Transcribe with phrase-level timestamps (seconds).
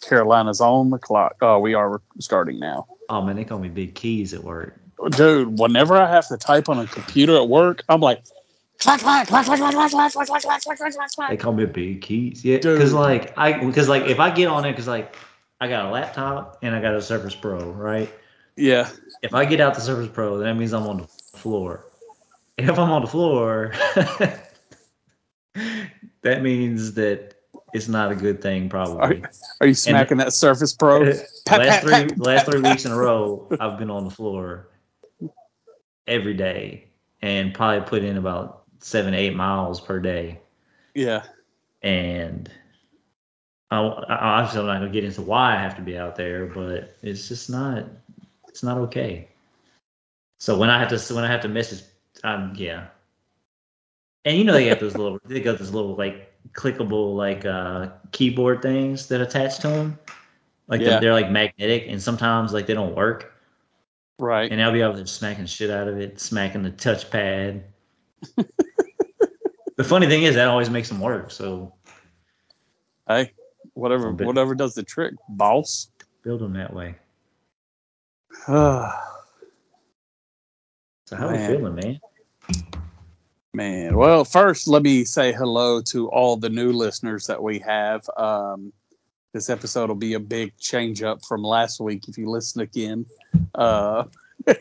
[0.00, 1.36] Carolina's on the clock.
[1.40, 2.86] Oh, we are starting now.
[3.08, 4.78] Oh man, they call me Big Keys at work.
[5.10, 8.24] Dude, whenever I have to type on a computer at work, I'm like,
[8.78, 11.52] clack, clack, clack, clack, clack, clack, clack, clack, clack, clack, clack, clack, clack, They call
[11.52, 12.44] me Big Keys.
[12.44, 12.78] Yeah, Dude.
[12.78, 15.16] because like I because like if I get on it, because like
[15.60, 18.12] I got a laptop and I got a Surface Pro, right?
[18.56, 18.90] Yeah.
[19.22, 21.06] If I get out the Surface Pro, that means I'm on the
[21.38, 21.84] floor.
[22.56, 23.72] If I'm on the floor,
[26.22, 27.34] that means that
[27.72, 29.22] it's not a good thing, probably.
[29.60, 31.00] Are you smacking that Surface Pro?
[31.50, 34.68] Last three last three weeks in a row, I've been on the floor
[36.06, 36.88] every day
[37.22, 40.40] and probably put in about seven eight miles per day.
[40.94, 41.24] Yeah.
[41.82, 42.50] And
[43.70, 46.46] I, I, obviously, I'm not gonna get into why I have to be out there,
[46.46, 47.86] but it's just not
[48.48, 49.28] it's not okay.
[50.38, 51.82] So when I have to when I have to message,
[52.24, 52.88] um, yeah.
[54.24, 57.88] And you know they got those little they got those little like clickable like uh
[58.12, 59.98] keyboard things that attach to them.
[60.66, 60.90] Like Yeah.
[60.90, 63.32] they're, they're like magnetic, and sometimes like they don't work.
[64.18, 64.50] Right.
[64.50, 67.62] And I'll be out there smacking shit out of it, smacking the touchpad.
[69.76, 71.30] the funny thing is that always makes them work.
[71.30, 71.72] So
[73.06, 73.32] Hey,
[73.74, 74.26] whatever, bit.
[74.26, 75.90] whatever does the trick, boss.
[76.24, 76.96] build them that way.
[81.06, 81.40] So how Man.
[81.50, 82.00] you feeling, man?
[83.54, 88.08] Well, first let me say hello to all the new listeners that we have.
[88.16, 88.72] Um,
[89.32, 93.06] this episode will be a big change up from last week if you listen again.
[93.54, 94.04] Uh,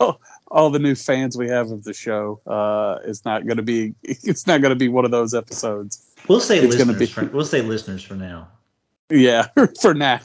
[0.00, 3.62] all, all the new fans we have of the show uh, is not going to
[3.62, 3.94] be.
[4.02, 6.04] It's not going to be one of those episodes.
[6.28, 6.98] We'll say It's listeners.
[6.98, 8.48] be- For, we'll say listeners for now.
[9.10, 9.48] Yeah,
[9.82, 10.20] for now.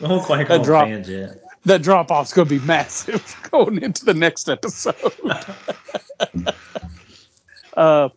[0.00, 1.42] We won't quite call them fans yet.
[1.64, 4.94] That drop off's going to be massive going into the next episode.
[7.76, 8.08] uh,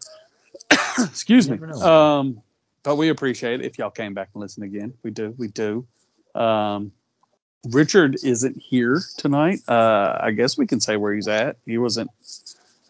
[0.99, 1.59] excuse me.
[1.81, 2.41] Um,
[2.83, 4.93] but we appreciate it if y'all came back and listened again.
[5.03, 5.33] We do.
[5.37, 5.85] We do.
[6.35, 6.91] Um,
[7.69, 9.61] Richard isn't here tonight.
[9.67, 11.57] Uh, I guess we can say where he's at.
[11.65, 12.09] He wasn't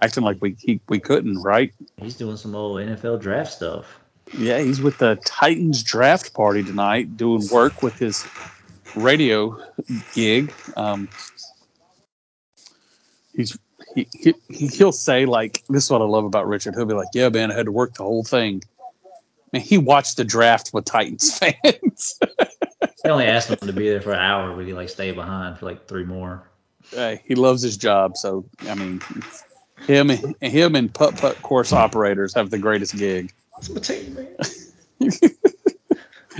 [0.01, 1.73] acting like we he, we couldn't, right?
[1.97, 3.99] He's doing some old NFL draft stuff.
[4.37, 8.25] Yeah, he's with the Titans draft party tonight, doing work with his
[8.95, 9.59] radio
[10.13, 10.53] gig.
[10.75, 11.09] Um,
[13.35, 13.57] he's
[13.95, 16.75] he, he he'll say like this is what I love about Richard.
[16.75, 18.61] He'll be like, "Yeah, man, I had to work the whole thing."
[19.53, 22.19] Man, he watched the draft with Titans fans.
[23.03, 25.57] They only asked him to be there for an hour, Would he like stay behind
[25.57, 26.43] for like three more.
[26.95, 29.01] uh, he loves his job, so I mean,
[29.87, 30.09] him
[30.41, 33.31] him and putt putt course operators have the greatest gig.
[33.55, 34.35] That's my team, man.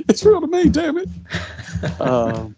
[0.10, 1.10] it's real to me, damn it.
[2.00, 2.56] um,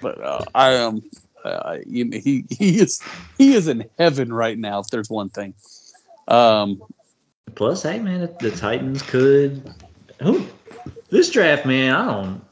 [0.00, 1.02] but uh, I am.
[1.44, 3.02] Uh, you know, he he is
[3.36, 4.78] he is in heaven right now.
[4.78, 5.54] If there's one thing,
[6.28, 6.80] um,
[7.54, 9.74] Plus, hey man, the, the Titans could.
[10.20, 10.46] Who?
[11.10, 12.44] This draft, man, I don't.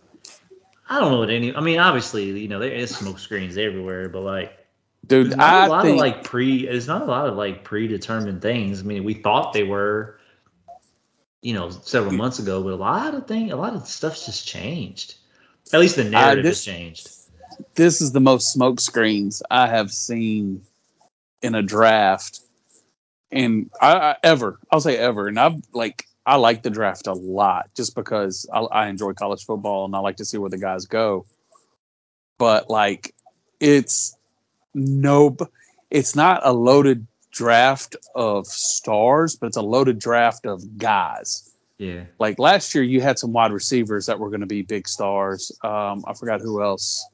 [0.89, 1.55] I don't know what any.
[1.55, 4.59] I mean, obviously, you know, there is smoke screens everywhere, but like,
[5.07, 6.67] dude, not a I lot think of like pre.
[6.67, 8.81] There's not a lot of like predetermined things.
[8.81, 10.19] I mean, we thought they were,
[11.43, 14.47] you know, several months ago, but a lot of thing, a lot of stuff's just
[14.47, 15.15] changed.
[15.73, 17.11] At least the narrative this- has changed.
[17.75, 20.63] this is the most smoke screens I have seen
[21.43, 22.41] in a draft,
[23.31, 24.59] and I, I ever.
[24.71, 28.61] I'll say ever, and I've like I like the draft a lot just because I,
[28.61, 31.27] I enjoy college football and I like to see where the guys go.
[32.39, 33.15] But like,
[33.61, 34.17] it's
[34.75, 35.37] no,
[35.91, 41.50] it's not a loaded draft of stars, but it's a loaded draft of guys
[41.81, 42.05] Yeah.
[42.19, 45.51] like last year you had some wide receivers that were going to be big stars
[45.65, 47.07] um i forgot who else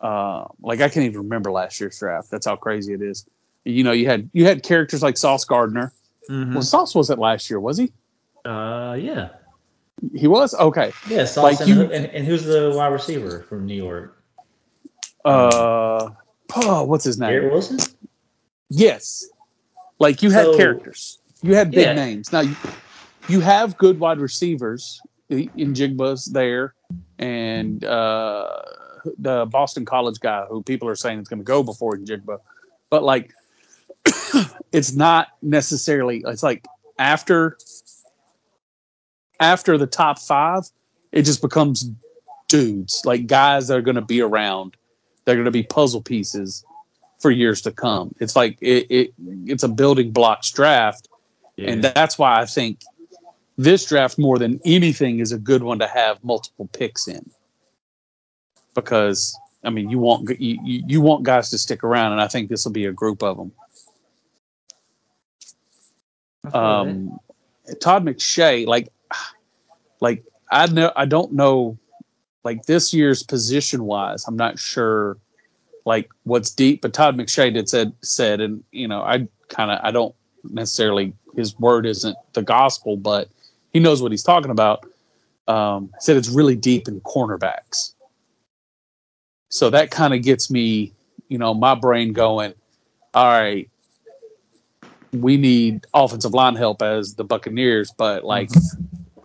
[0.00, 3.24] uh like i can't even remember last year's draft that's how crazy it is
[3.64, 5.92] you know you had you had characters like sauce gardner
[6.28, 6.54] Mhm.
[6.54, 7.92] well sauce wasn't last year was he
[8.44, 9.28] Uh, yeah.
[10.12, 11.24] he was okay Yeah.
[11.24, 14.20] Sauce Like and, you- and, and who's the wide receiver from New York?
[15.24, 16.10] uh
[16.56, 17.78] oh, what's his name Garrett Wilson.
[18.70, 19.24] yes
[20.00, 21.92] like you had So- characters you had big Yeah.
[21.94, 22.42] names now
[23.28, 26.74] you, have good wide receivers in Njigba's there
[27.18, 28.62] and uh
[29.18, 32.38] the boston college guy who people are saying is going to go before jigba.
[32.90, 33.32] But like
[34.72, 36.64] it's not necessarily it's like
[36.98, 37.58] after
[39.40, 40.64] after the top five
[41.12, 41.90] it just becomes
[42.48, 44.76] dudes like guys that are going to be around
[45.24, 46.64] they're going to be puzzle pieces
[47.18, 48.14] for years to come.
[48.18, 49.14] It's like it, it
[49.44, 51.08] it's a building blocks draft
[51.58, 52.80] and that's why I think
[53.58, 57.28] this draft more than anything is a good one to have multiple picks in.
[58.74, 62.48] Because I mean, you want you, you want guys to stick around, and I think
[62.48, 63.52] this will be a group of them.
[66.44, 66.66] I feel that.
[66.66, 67.20] Um,
[67.80, 68.88] Todd McShay, like
[70.00, 71.76] like I know I don't know
[72.44, 74.24] like this year's position wise.
[74.26, 75.18] I'm not sure
[75.84, 79.80] like what's deep, but Todd McShay did said said, and you know I kind of
[79.82, 80.14] I don't
[80.44, 83.28] necessarily his word isn't the gospel, but
[83.72, 84.84] he knows what he's talking about.
[85.46, 87.94] Um, said it's really deep in cornerbacks.
[89.48, 90.92] So that kind of gets me,
[91.28, 92.54] you know, my brain going.
[93.14, 93.70] All right,
[95.12, 98.50] we need offensive line help as the Buccaneers, but like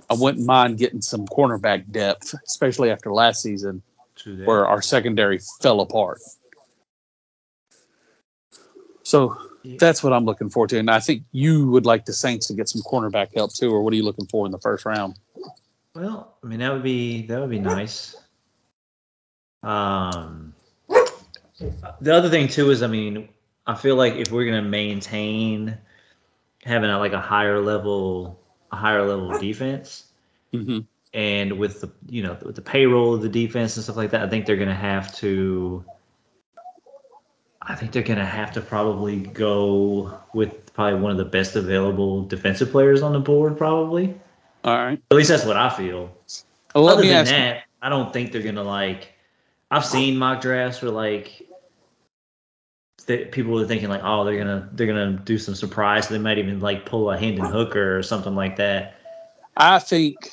[0.09, 3.81] I wouldn't mind getting some cornerback depth, especially after last season
[4.25, 4.45] that.
[4.45, 6.19] where our secondary fell apart.
[9.03, 9.37] So.
[9.63, 10.79] That's what I'm looking forward to.
[10.79, 13.81] And I think you would like the Saints to get some cornerback help too, or
[13.81, 15.15] what are you looking for in the first round?
[15.95, 18.15] Well, I mean that would be that would be nice.
[19.61, 20.53] Um,
[22.01, 23.29] the other thing too is, I mean,
[23.65, 25.77] I feel like if we're gonna maintain
[26.63, 28.39] having a, like a higher level,
[28.71, 30.05] a higher level defense,
[30.53, 30.81] Mm-hmm.
[31.15, 34.21] and with the you know with the payroll of the defense and stuff like that,
[34.21, 35.83] I think they're gonna have to.
[37.65, 42.23] I think they're gonna have to probably go with probably one of the best available
[42.25, 44.19] defensive players on the board, probably.
[44.63, 45.01] All right.
[45.11, 46.15] At least that's what I feel.
[46.75, 49.09] Well, Other than ask you- that, I don't think they're gonna like.
[49.71, 51.47] I've seen mock drafts where like
[53.05, 56.07] that people are thinking like, oh, they're gonna they're gonna do some surprise.
[56.07, 58.95] They might even like pull a Hendon Hooker or something like that.
[59.57, 60.29] I think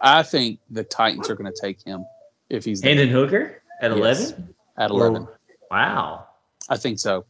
[0.00, 2.04] I think the Titans are going to take him
[2.48, 4.30] if he's there Hendon Hooker at Yes.
[4.30, 4.54] eleven.
[4.76, 5.28] at 11.
[5.70, 6.27] Wow.
[6.68, 7.24] I think so.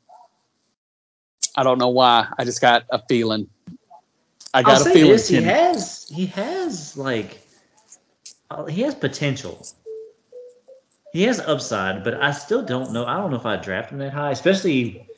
[1.57, 2.29] I don't know why.
[2.39, 3.49] I just got a feeling.
[4.55, 5.13] I I'll got a say feeling.
[5.13, 7.39] this: he has he has like
[8.51, 9.67] uh, he has potential.
[11.13, 13.07] He has upside, but I still don't know.
[13.07, 15.09] I don't know if I draft him that high, especially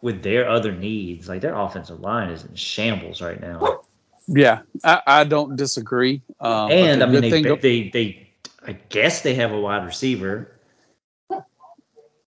[0.00, 1.28] with their other needs.
[1.28, 3.80] Like their offensive line is in shambles right now.
[4.26, 6.22] Yeah, I, I don't disagree.
[6.40, 8.28] Um, and I mean, they, thing- they they
[8.66, 10.52] I guess they have a wide receiver.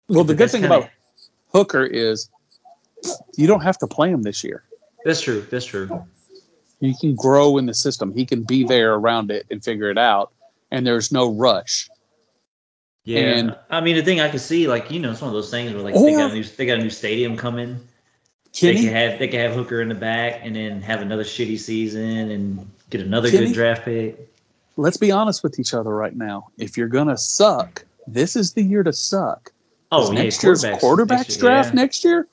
[0.07, 0.89] well, the good thing about
[1.55, 2.29] Hooker is
[3.37, 4.63] you don't have to play him this year.
[5.05, 5.39] That's true.
[5.49, 6.03] That's true.
[6.81, 8.13] You can grow in the system.
[8.13, 10.33] He can be there around it and figure it out.
[10.69, 11.89] And there's no rush.
[13.05, 13.19] Yeah.
[13.19, 15.49] And- I mean, the thing I can see, like you know, it's one of those
[15.49, 17.79] things where like they got a new they got a new stadium coming.
[18.51, 21.23] Kenny, They can have they can have Hooker in the back and then have another
[21.23, 23.47] shitty season and get another Kenny?
[23.47, 24.29] good draft pick.
[24.75, 26.47] let's be honest with each other right now.
[26.57, 29.51] If you're gonna suck, this is the year to suck.
[29.91, 31.81] Oh, yeah, next year's quarterbacks- quarterbacks year, draft yeah.
[31.81, 32.27] next year.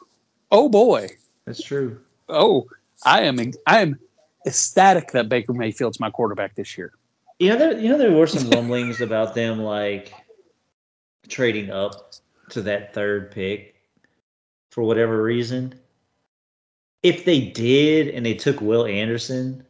[0.51, 1.09] Oh boy.
[1.45, 2.01] That's true.
[2.29, 2.69] Oh,
[3.05, 3.39] I am.
[3.67, 3.99] I am
[4.47, 6.93] ecstatic that Baker Mayfield's my quarterback this year.
[7.39, 10.13] You know, there you know there were some rumblings about them like
[11.29, 12.13] trading up
[12.51, 13.75] to that third pick
[14.71, 15.75] for whatever reason.
[17.03, 19.65] If they did and they took Will Anderson,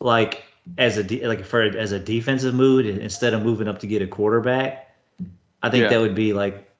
[0.00, 0.42] like
[0.78, 4.02] as a de- like for as a defensive move instead of moving up to get
[4.02, 4.93] a quarterback,
[5.64, 5.88] I think Yeah.
[5.90, 6.70] that would be like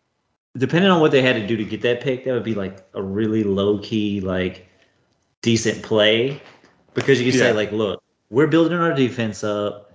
[0.57, 2.87] depending on what they had to do to get that pick, that would be like
[2.95, 4.69] a really low key like
[5.43, 6.41] decent play
[6.95, 9.93] because you can say like, look, we're building our defense up.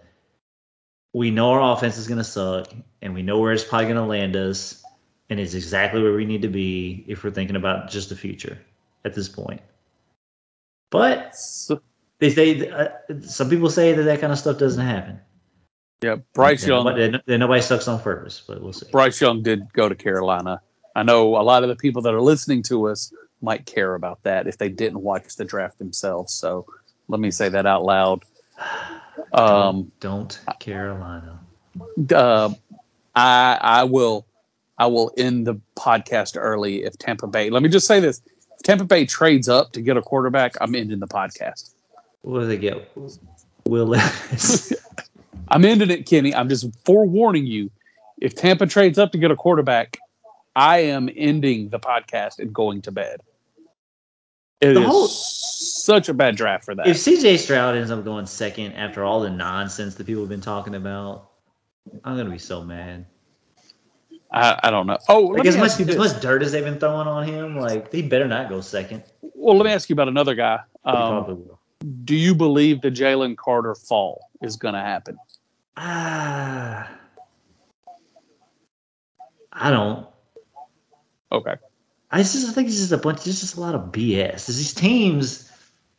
[1.13, 2.71] We know our offense is going to suck,
[3.01, 4.83] and we know where it's probably going to land us,
[5.29, 8.59] and it's exactly where we need to be if we're thinking about just the future
[9.03, 9.61] at this point.
[10.91, 11.35] But
[12.19, 12.89] they say uh,
[13.21, 15.19] some people say that that kind of stuff doesn't happen.
[16.01, 16.85] Yeah, Bryce Young.
[16.85, 18.87] nobody, nobody sucks on purpose, but we'll see.
[18.91, 20.61] Bryce Young did go to Carolina.
[20.95, 24.23] I know a lot of the people that are listening to us might care about
[24.23, 26.33] that if they didn't watch the draft themselves.
[26.33, 26.65] So
[27.07, 28.23] let me say that out loud.
[29.33, 31.39] Um, Don't Carolina.
[32.15, 32.51] uh,
[33.15, 34.25] I I will
[34.77, 37.49] I will end the podcast early if Tampa Bay.
[37.51, 38.21] Let me just say this:
[38.57, 41.73] if Tampa Bay trades up to get a quarterback, I'm ending the podcast.
[42.21, 42.89] What do they get?
[43.65, 44.73] Will Levis.
[45.47, 46.33] I'm ending it, Kenny.
[46.33, 47.71] I'm just forewarning you.
[48.21, 49.97] If Tampa trades up to get a quarterback,
[50.55, 53.21] I am ending the podcast and going to bed.
[54.61, 56.87] It is The whole- such a bad draft for that.
[56.87, 60.41] if CJ Stroud ends up going second after all the nonsense that people have been
[60.41, 61.29] talking about,
[62.03, 63.05] I'm gonna be so mad.
[64.31, 64.97] I, I don't know.
[65.07, 68.01] Oh, Like as much as much dirt as they've been throwing on him, like he
[68.03, 69.03] better not go second.
[69.21, 70.59] Well, let me ask you about another guy.
[70.85, 70.95] He Um,
[71.25, 71.58] probably will.
[71.79, 75.17] Do you believe the Jalen Carter fall is going to happen?
[75.77, 76.89] Ah,
[79.51, 80.07] I don't.
[81.31, 81.55] Okay.
[82.11, 83.27] I just I think it's just a bunch.
[83.27, 84.47] It's just a lot of BS.
[84.47, 85.49] There's these teams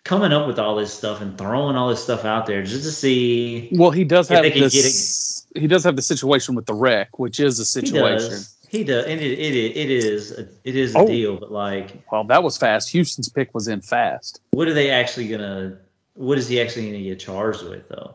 [0.02, 2.90] coming up with all this stuff and throwing all this stuff out there just to
[2.90, 3.70] see.
[3.72, 5.46] Well, he does have this.
[5.54, 8.40] He does have the situation with the wreck, which is a situation.
[8.70, 11.06] He does, and it, it, it is a, it is a Oh.
[11.06, 11.36] deal.
[11.36, 12.88] But like, Well, that was fast.
[12.90, 14.40] Houston's pick was in fast.
[14.52, 15.76] what are they actually gonna
[16.14, 18.14] what is he actually going to get charged with, though?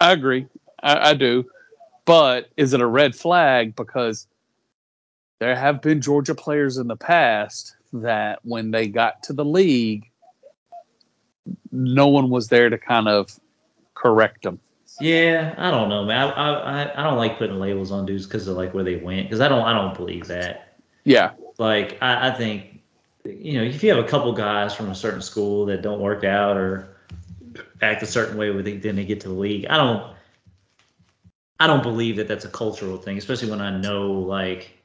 [0.00, 0.46] I agree.
[0.82, 1.44] I, I do.
[2.04, 3.74] But is it a red flag?
[3.76, 4.26] Because
[5.38, 10.10] there have been Georgia players in the past that when they got to the league,
[11.70, 13.38] no one was there to kind of
[13.94, 14.58] correct them.
[15.00, 16.32] Yeah, I don't know, man.
[16.32, 19.26] I I, I don't like putting labels on dudes because of like where they went.
[19.26, 20.78] Because I don't I don't believe that.
[21.04, 21.32] Yeah.
[21.58, 22.80] Like I, I think,
[23.24, 26.24] you know, if you have a couple guys from a certain school that don't work
[26.24, 26.88] out or
[27.80, 30.14] act a certain way when they, then they get to the league, I don't.
[31.58, 34.76] I don't believe that that's a cultural thing, especially when I know like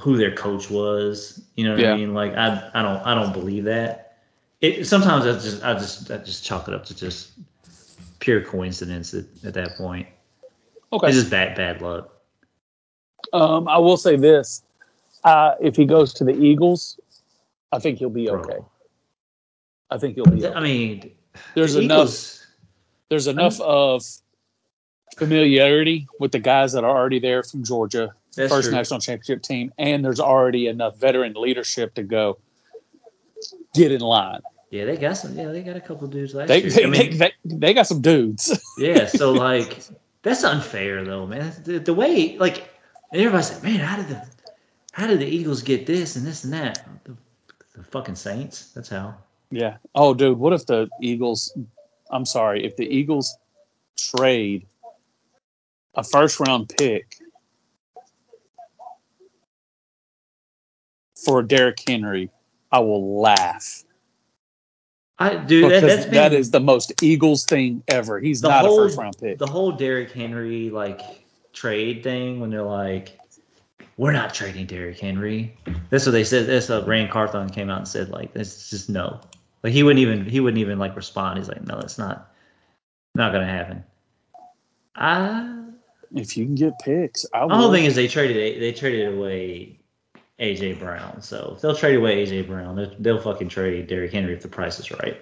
[0.00, 1.42] who their coach was.
[1.56, 1.92] You know what Yeah.
[1.92, 2.14] I mean?
[2.14, 4.18] Like I I don't I don't believe that.
[4.60, 7.32] It sometimes I just I just I just chalk it up to just
[8.24, 10.06] pure coincidence at, at that point.
[10.92, 11.08] Okay.
[11.08, 12.10] It's just bad bad luck.
[13.34, 14.62] Um, I will say this:
[15.24, 16.98] uh, if he goes to the Eagles,
[17.70, 18.40] I think he'll be Bro.
[18.40, 18.58] okay.
[19.90, 20.46] I think he'll be.
[20.46, 21.12] I mean,
[21.54, 21.98] There's the enough.
[22.08, 22.46] Eagles-
[23.10, 24.02] There's enough of
[25.18, 28.72] familiarity with the guys that are already there from Georgia, first true.
[28.72, 32.38] national championship team, and there's already enough veteran leadership to go
[33.74, 34.40] get in line.
[34.74, 35.38] Yeah, they got some.
[35.38, 36.70] Yeah, they got a couple dudes last They year.
[36.70, 38.58] they, I mean, they, they, got some dudes.
[38.76, 39.06] yeah.
[39.06, 39.78] So like,
[40.22, 41.52] that's unfair though, man.
[41.62, 42.68] The, the way like,
[43.12, 44.26] and everybody's like, man, how did the
[44.90, 46.84] how did the Eagles get this and this and that?
[47.04, 47.16] The,
[47.76, 48.72] the fucking Saints.
[48.72, 49.14] That's how.
[49.52, 49.76] yeah.
[49.94, 51.56] Oh, dude, what if the Eagles?
[52.10, 53.38] I'm sorry, if the Eagles
[53.96, 54.66] trade
[55.94, 57.16] a first round pick
[61.24, 62.28] for Derrick Henry,
[62.72, 63.84] I will laugh
[65.18, 68.18] I dude, that, that's been that is the most Eagles thing ever.
[68.18, 69.38] He's not whole a first round pick.
[69.38, 71.00] the whole Derrick Henry like
[71.52, 73.18] trade thing when they're like,
[73.96, 75.56] we're not trading Derrick Henry.
[75.90, 76.46] That's what they said.
[76.46, 79.20] That's what Ran Carthon came out and said like, it's just no.
[79.62, 81.38] Like he wouldn't even he wouldn't even like respond.
[81.38, 82.32] He's like, no, it's not
[83.14, 83.84] not gonna happen.
[84.96, 85.62] I
[86.12, 89.78] if you can get picks, I My whole thing is they traded they traded away
[90.40, 91.22] AJ Brown.
[91.22, 94.48] So if they'll trade away AJ Brown, they'll, they'll fucking trade Derrick Henry if the
[94.48, 95.16] price is right.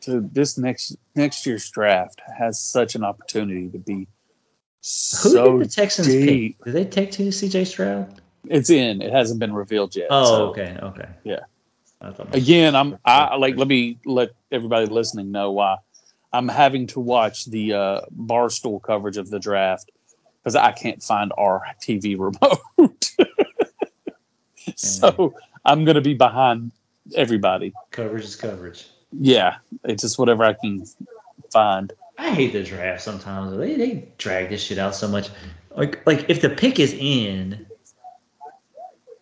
[0.00, 4.06] So this next next year's draft has such an opportunity to be Who
[4.82, 6.58] so did the Texans deep.
[6.58, 6.64] pick?
[6.64, 8.20] Did they take to CJ Stroud?
[8.46, 9.00] It's in.
[9.00, 10.08] It hasn't been revealed yet.
[10.10, 10.46] Oh, so.
[10.50, 11.08] okay, okay.
[11.24, 11.40] Yeah.
[12.32, 13.56] Again, I'm I like.
[13.56, 15.76] Let me let everybody listening know why
[16.34, 19.90] I'm having to watch the uh, barstool coverage of the draft
[20.42, 23.10] because I can't find our TV remote.
[24.76, 26.72] so I'm going to be behind
[27.14, 27.72] everybody.
[27.90, 28.86] coverage is coverage.
[29.12, 30.84] Yeah, it's just whatever I can
[31.52, 31.92] find.
[32.18, 33.56] I hate the draft sometimes.
[33.56, 35.28] They they drag this shit out so much.
[35.74, 37.66] Like like if the pick is in,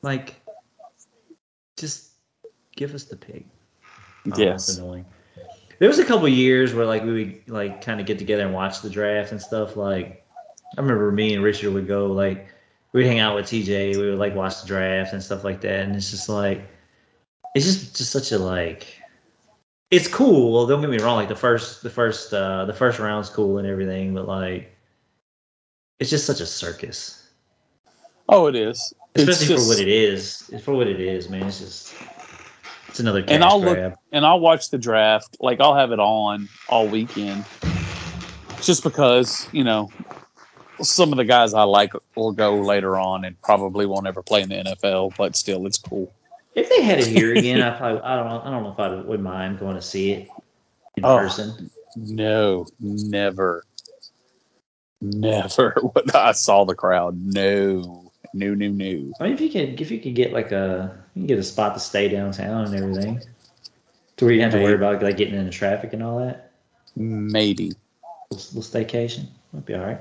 [0.03, 0.41] like
[1.77, 2.11] just
[2.77, 3.45] give us the pick.
[4.27, 4.77] Oh, yes.
[4.77, 5.07] annoying.
[5.79, 8.55] There was a couple years where like we would like kind of get together and
[8.55, 9.77] watch the draft and stuff.
[9.77, 10.25] Like
[10.77, 12.52] I remember me and Richard would go like
[12.93, 13.97] we'd hang out with TJ.
[13.97, 15.81] We would like watch the draft and stuff like that.
[15.81, 16.69] And it's just like
[17.55, 18.87] it's just just such a like
[19.91, 20.53] it's cool.
[20.53, 21.17] Well, don't get me wrong.
[21.17, 24.75] Like the first the first uh the first round's cool and everything, but like
[25.99, 27.19] it's just such a circus.
[28.29, 28.93] Oh, it is.
[29.15, 30.49] Especially just- for what it is.
[30.51, 31.45] It's for what it is, man.
[31.47, 31.95] It's just
[32.89, 33.93] it's another and I'll grab.
[33.93, 35.37] look and I'll watch the draft.
[35.41, 37.45] Like I'll have it on all weekend,
[38.61, 39.91] just because you know
[40.83, 44.43] some of the guys I like will go later on and probably won't ever play
[44.43, 45.17] in the NFL.
[45.17, 46.13] But still, it's cool.
[46.55, 48.79] If they had it here again, I probably I don't know I don't know if
[48.79, 50.29] I would mind going to see it
[50.97, 51.19] in Oh.
[51.19, 51.71] person.
[51.95, 53.65] No, never,
[55.01, 55.73] never.
[55.93, 59.13] When I saw the crowd, no, no, no, no.
[59.21, 61.43] I mean, if you could if you could get like a you can get a
[61.43, 63.21] spot to stay downtown and everything,
[64.17, 66.53] to where you don't have to worry about like getting into traffic and all that.
[66.97, 67.73] Maybe.
[68.31, 70.01] Little, little staycation might be all right.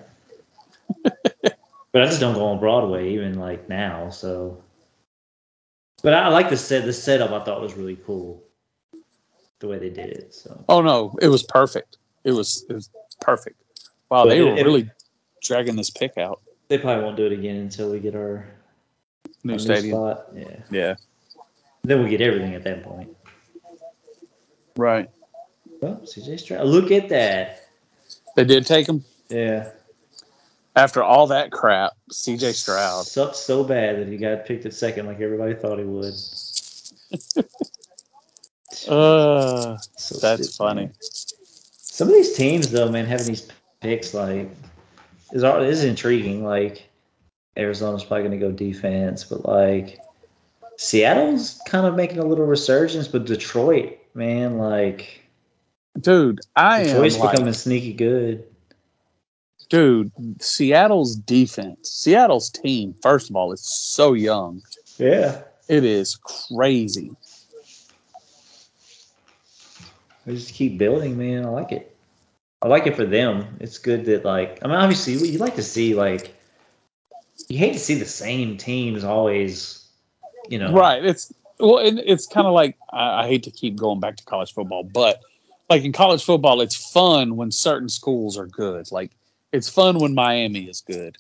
[1.04, 4.10] But I just don't go on Broadway even like now.
[4.10, 4.62] So,
[6.04, 6.86] but I like the set.
[6.86, 8.44] The setup I thought was really cool.
[9.60, 10.34] The way they did it.
[10.34, 11.98] So Oh no, it was perfect.
[12.24, 13.58] It was it was perfect.
[14.10, 14.90] Wow, But they it- were it- really
[15.44, 16.42] dragging this pick out.
[16.70, 18.46] they probably won't do it again until we get our,
[19.44, 19.96] New our stadium.
[19.98, 20.28] spot.
[20.36, 20.56] Yeah.
[20.70, 20.96] Yeah.
[21.84, 23.10] Then we get everything at that point.
[24.78, 25.10] Right.
[25.68, 26.66] Oh, well, CJ Stroud.
[26.68, 27.64] Look at that.
[28.36, 29.70] They did take him Yeah.
[30.76, 31.94] After all that crap.
[32.12, 32.54] C.J.
[32.54, 33.06] Stroud.
[33.06, 36.14] Sucked so bad that he got picked at second like everybody thought he would.
[38.88, 40.82] Uh, So that's stupid, funny.
[40.86, 40.94] man.
[41.02, 43.48] Some of these teams, though, man, having these
[43.82, 44.50] picks like
[45.34, 46.44] is al- is intriguing.
[46.44, 46.88] Like
[47.58, 50.00] Arizona's probably going to go defense, but like
[50.78, 53.08] Seattle's kind of making a little resurgence.
[53.08, 55.22] But Detroit, man, like
[56.00, 58.48] dude, I Detroit's am like, becoming sneaky good.
[59.72, 64.62] Dude, Seattle's defense, Seattle's team, first of all, is so young.
[64.98, 65.44] Yeah.
[65.70, 67.12] It is crazy.
[70.26, 71.46] They just keep building, man.
[71.46, 71.96] I like it.
[72.62, 73.58] I like it for them.
[73.60, 76.36] It's good that like I mean obviously you like to see like
[77.48, 79.88] you hate to see the same teams always,
[80.48, 80.72] you know.
[80.72, 81.04] Right.
[81.04, 84.26] It's well, it, it's kind of like I, I hate to keep going back to
[84.26, 85.22] college football, but
[85.70, 88.92] like in college football, it's fun when certain schools are good.
[88.92, 89.12] Like
[89.52, 91.18] it's fun when Miami is good.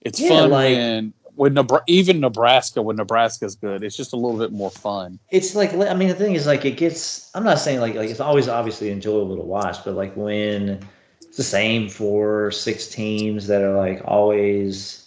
[0.00, 3.82] It's Yeah, fun like- when when Nebra- even Nebraska when Nebraska's good.
[3.82, 5.18] It's just a little bit more fun.
[5.30, 8.10] It's like I mean the thing is like it gets I'm not saying like like
[8.10, 10.80] it's always obviously enjoyable to watch, but like when
[11.22, 15.06] it's the same four six teams that are like always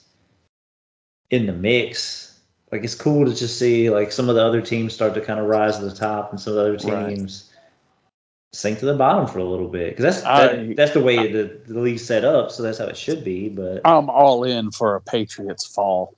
[1.29, 2.21] in the mix.
[2.71, 5.39] Like it's cool to just see like some of the other teams start to kind
[5.39, 7.19] of rise to the top, and some of the other Right.
[8.53, 11.59] Sink to the bottom for a little bit because that's I- that's the way the,
[11.67, 13.49] the league's set up, so that's how it should be.
[13.49, 16.15] But I'm all in for a Patriots fall.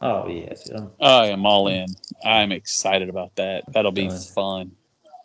[0.00, 1.86] oh yeah, I'm I am all in.
[2.24, 3.64] I'm excited about that.
[3.72, 4.18] That'll be Done.
[4.20, 4.72] fun.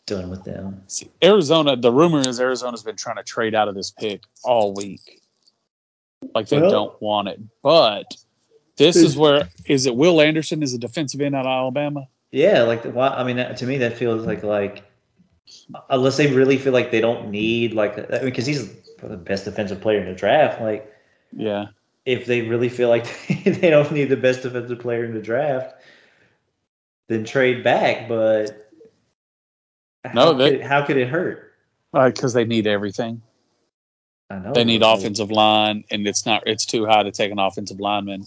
[0.05, 0.84] done with them.
[0.88, 4.74] See, Arizona, the rumor is Arizona's been trying to trade out of this pick all
[4.74, 5.22] week.
[6.36, 7.39] Like they Well- don't want it.
[7.62, 8.15] But
[8.77, 12.08] this is where is it Will Anderson is a defensive end out of Alabama?
[12.32, 14.84] Yeah, like why, I mean, that, to me, that feels like like
[15.90, 19.46] unless they really feel like they don't need like I mean, because he's the best
[19.46, 20.62] defensive player in the draft.
[20.62, 20.92] Like
[21.36, 21.68] Yeah.
[22.06, 23.06] if they really feel like
[23.44, 25.76] they don't need the best defensive player in the draft,
[27.10, 28.08] then trade back.
[28.08, 28.72] But
[30.06, 31.54] how No, they- could, how could it hurt?
[31.94, 33.22] Because they need everything.
[34.30, 37.38] I know They need offensive line, and it's not it's too high to take an
[37.40, 38.26] offensive lineman.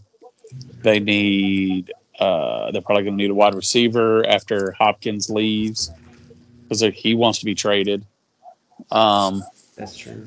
[0.82, 5.90] They need uh they're probably gonna need a wide receiver after Hopkins leaves.
[6.68, 8.04] Because he wants to be traded.
[8.90, 9.42] Um
[9.76, 10.26] That's true.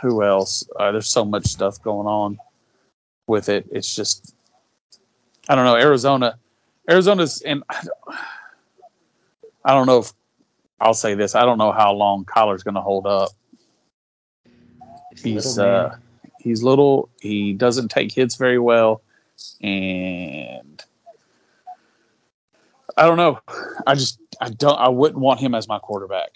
[0.00, 0.66] who else?
[0.78, 2.38] Uh, there's so much stuff going on
[3.26, 3.66] with it.
[3.70, 4.34] It's just,
[5.48, 5.76] I don't know.
[5.76, 6.38] Arizona,
[6.88, 7.62] Arizona's, and
[9.64, 10.12] I don't, know if
[10.80, 11.34] I'll say this.
[11.34, 13.30] I don't know how long Kyler's going to hold up.
[15.22, 15.96] He's Little uh,
[16.40, 17.08] he's little.
[17.20, 19.02] He doesn't take hits very well,
[19.60, 20.82] and
[22.96, 23.38] I don't know.
[23.86, 24.78] I just I don't.
[24.78, 26.30] I wouldn't want him as my quarterback.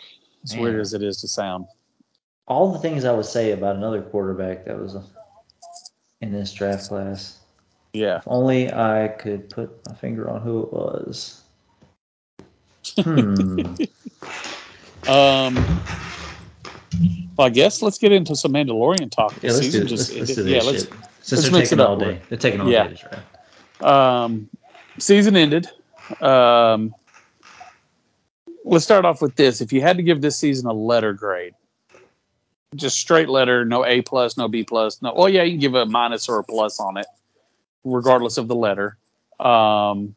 [0.44, 1.66] As weird as it is to sound.
[2.46, 4.94] all the things I would say about another quarterback that was
[6.20, 7.38] in this draft class.
[7.94, 8.18] Yeah.
[8.18, 11.42] If only I could put my finger on who it was.
[12.98, 13.74] Hmm.
[15.06, 15.54] Um,
[17.36, 19.34] well, I guess let's get into some Mandalorian talk.
[19.42, 19.90] yeah, let's do season it.
[19.90, 20.46] Let's, let's ended.
[20.46, 20.82] do yeah, this let's.
[20.84, 20.96] Since
[21.32, 22.20] let's they're mix taking it up all a day.
[22.30, 22.88] They're taking all Yeah.
[22.88, 23.82] day to draft.
[23.82, 24.48] Um,
[24.98, 25.68] season ended.
[26.20, 26.94] Um,
[28.64, 29.60] let's start off with this.
[29.60, 31.54] If you had to give this season a letter grade,
[32.74, 35.12] just straight letter, no A plus, no B plus, no.
[35.14, 37.06] Oh yeah, you can give a minus or a plus on it,
[37.84, 38.96] regardless of the letter.
[39.40, 40.14] Um,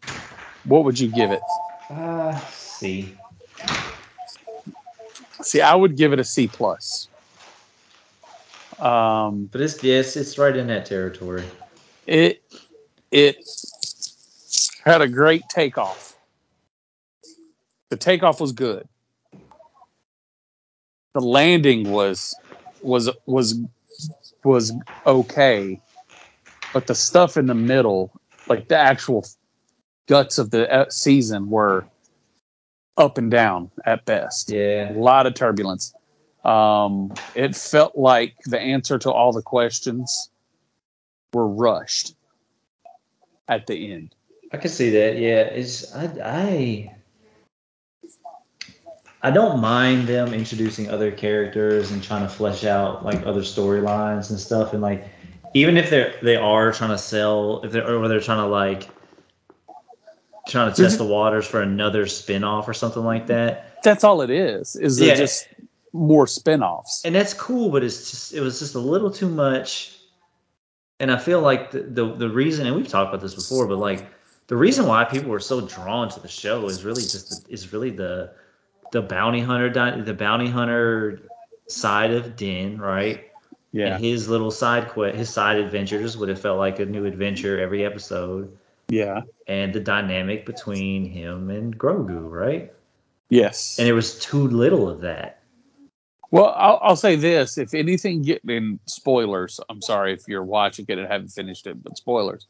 [0.64, 1.42] what would you give it?
[1.90, 3.16] Uh, see.
[5.42, 7.08] See, I would give it a C plus.
[8.80, 11.44] Um, But it's yes, it's right in that territory.
[12.06, 12.44] it
[13.12, 13.38] it
[14.88, 16.16] had a great takeoff.
[17.90, 18.88] The takeoff was good.
[21.14, 22.36] The landing was
[22.82, 23.60] was was
[24.44, 24.74] was
[25.06, 25.82] okay,
[26.74, 28.12] but the stuff in the middle,
[28.48, 29.26] like the actual
[30.08, 31.86] guts of the uh, season, were
[32.98, 34.52] up and down at best.
[34.52, 34.92] Yeah.
[34.92, 35.94] A lot of turbulence.
[36.44, 40.30] Um, it felt like the answer to all the questions
[41.34, 42.16] were rushed
[43.48, 44.16] at the end.
[44.52, 45.18] I can see that.
[45.18, 46.96] Yeah, it's I I
[49.22, 54.30] I don't mind them introducing other characters and trying to flesh out like other storylines
[54.30, 55.06] and stuff and like
[55.54, 58.90] even if they're they are trying to sell if they're or they're trying to like
[60.48, 61.08] trying to test mm-hmm.
[61.08, 63.84] the waters for another spin-off or something like that.
[63.84, 64.76] That's all it is.
[64.78, 65.16] Is Yeah.
[65.16, 65.48] just
[65.92, 67.02] more spin-offs?
[67.04, 69.94] And that's cool, but it's just it was just a little too much.
[71.00, 73.78] And I feel like the, the the reason, and we've talked about this before, but
[73.78, 74.08] like
[74.48, 77.72] the reason why people were so drawn to the show is really just the, is
[77.74, 78.32] really the
[78.92, 81.22] the bounty hunter the bounty hunter
[81.68, 83.26] side of Din, right?
[83.74, 87.06] Yeah, And his little side quest, his side adventures would have felt like a new
[87.06, 88.58] adventure every episode,
[88.88, 92.74] yeah, and the dynamic between him and Grogu, right?
[93.30, 93.78] yes.
[93.78, 95.42] And there was too little of that.
[96.32, 99.60] Well, I'll, I'll say this: if anything, get in spoilers.
[99.70, 102.48] I'm sorry if you're watching it and haven't finished it, but spoilers.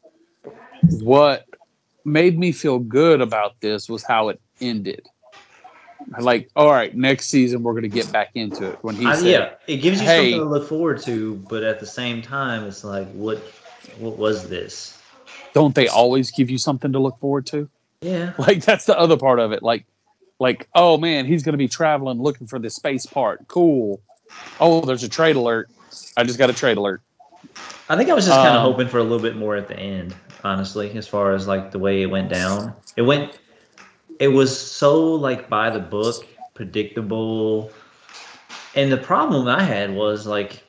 [0.84, 1.46] What
[2.08, 5.08] made me feel good about this was how it ended.
[6.20, 8.80] like, all right, next season we're gonna get back into it.
[8.82, 11.64] When he I, said, yeah, it gives you "Hey." something to look forward to, but
[11.64, 13.40] at the same time, it's like, what,
[14.00, 14.98] what was this?
[15.54, 17.70] "Don't they always give you something to look forward to?"
[18.02, 19.62] Yeah, Like that's the other part of it.
[19.62, 19.86] Like,
[20.40, 23.48] like, oh man, he's gonna be traveling looking for the space part.
[23.50, 24.00] Cool.
[24.62, 25.70] Oh, there's a trade alert.
[26.16, 27.02] I just got a trade alert.
[27.90, 29.68] I think I was just kind of Um, hoping for a little bit more at
[29.68, 32.74] the end, honestly, as far as like the way it went down.
[32.98, 33.40] It went,
[34.20, 37.72] it was so like by the book, predictable.
[38.76, 40.64] And the problem I had was like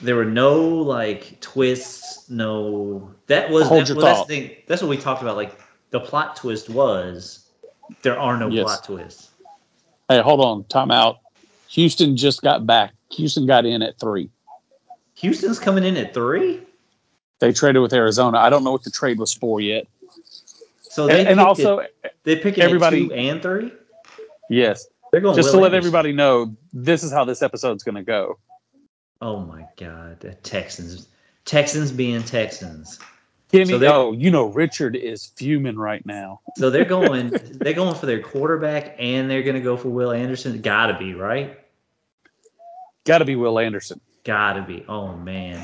[0.00, 4.56] there were no like twists, no that was Hold that, well, that's the thing.
[4.66, 5.36] That's what we talked about.
[5.36, 5.58] Like
[5.90, 7.46] the plot twist was
[8.02, 8.64] there are no Yes.
[8.64, 9.28] plot twists.
[10.08, 11.18] Hey, hold on, time out.
[11.68, 12.94] Houston just got back.
[13.12, 14.30] Houston got in at three.
[15.22, 16.60] Houston's coming in at three,
[17.38, 18.38] They traded with Arizona.
[18.38, 19.86] I don't know what the trade was for yet.
[20.82, 23.72] so they And, and also, it, they pick everybody- two and three.
[24.50, 25.76] yes, They're going just to let Anderson.
[25.78, 28.38] everybody know, this is how this episode's going to go.
[29.20, 31.06] Oh my God, the Texans,
[31.44, 32.98] Texans being Texans.
[33.52, 36.40] Kenny, So oh, you know, Richard is fuming right now.
[36.56, 40.10] So they're going, they're going for their quarterback, and they're going to go for Will
[40.10, 40.60] Anderson.
[40.62, 41.58] Got to be right.
[43.04, 44.00] Got to be Will Anderson.
[44.24, 44.84] Gotta be.
[44.88, 45.60] Oh man.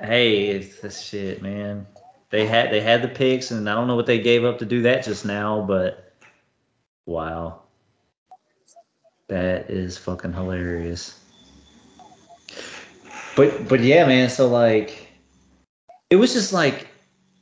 [0.00, 1.86] Hey, it's this shit, man.
[2.30, 4.64] They had they had the picks, and I don't know what they gave up to
[4.64, 6.12] do that just now, but
[7.06, 7.62] wow,
[9.28, 11.20] that is fucking hilarious.
[13.36, 14.30] But but yeah, man.
[14.30, 15.08] So like,
[16.10, 16.88] it was just like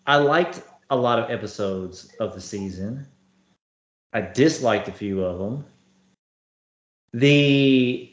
[0.06, 3.06] I liked a lot of episodes of the season.
[4.12, 5.64] I disliked a few of them.
[7.14, 8.11] The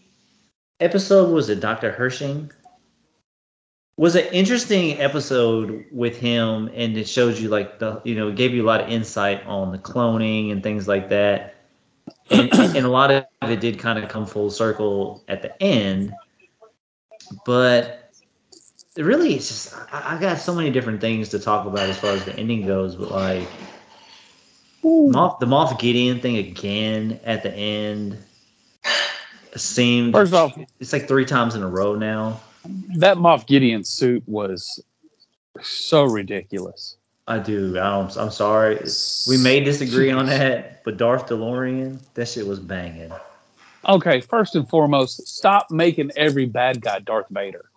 [0.79, 1.91] episode was it Dr.
[1.93, 2.51] Pershing?
[3.97, 8.35] Was an interesting episode with him, and it shows you like the you know it
[8.35, 11.55] gave you a lot of insight on the cloning and things like that,
[12.31, 16.13] and, and a lot of it did kind of come full circle at the end,
[17.45, 18.13] but
[18.95, 21.97] it really it's just I, I got so many different things to talk about as
[21.97, 23.49] far as the ending goes, but like
[24.81, 28.17] Moff, the Moff Gideon thing again at the end
[29.55, 32.39] seemed First off, it's like three times in a row now.
[32.97, 34.81] that Moff Gideon suit was
[35.61, 36.97] so ridiculous.
[37.27, 37.77] I do.
[37.79, 38.79] I don't, I'm sorry.
[39.27, 43.11] We may disagree on that, but Darth DeLorean, that shit was banging.
[43.87, 47.68] Okay, first and foremost, stop making every bad guy Darth Vader.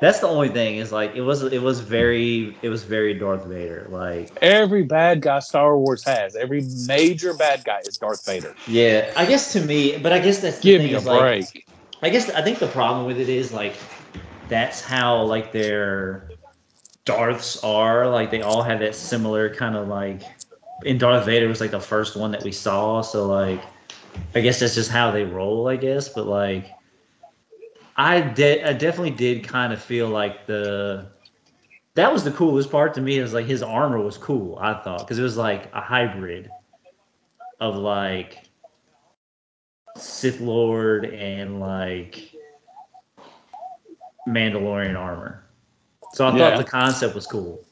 [0.00, 0.76] That's the only thing.
[0.76, 1.42] Is like it was.
[1.42, 2.56] It was very.
[2.62, 3.86] It was very Darth Vader.
[3.90, 8.54] Like Every bad guy Star Wars has, every major bad guy is Darth Vader.
[8.68, 9.12] yeah.
[9.16, 11.20] I guess to me, but I guess that's the Give thing me a is, like,
[11.52, 11.68] break.
[12.00, 13.74] I guess I think the problem with it is like
[14.48, 16.30] that's how like their
[17.04, 18.06] Darths are.
[18.08, 20.22] Like they all have that similar kind of like.
[20.86, 23.60] And Darth Vader was like the first one that we saw, so like
[24.36, 25.66] I guess that's just how they roll.
[25.66, 26.70] I guess, but like
[27.98, 31.08] I did, I definitely did kind of feel like the
[31.94, 33.18] that was the coolest part to me.
[33.18, 34.56] Is like his armor was cool.
[34.60, 36.48] I thought because it was like a hybrid
[37.58, 38.38] of like
[39.96, 42.32] Sith Lord and like
[44.28, 45.42] Mandalorian armor.
[46.12, 46.50] So I Yeah.
[46.50, 47.64] thought the concept was cool.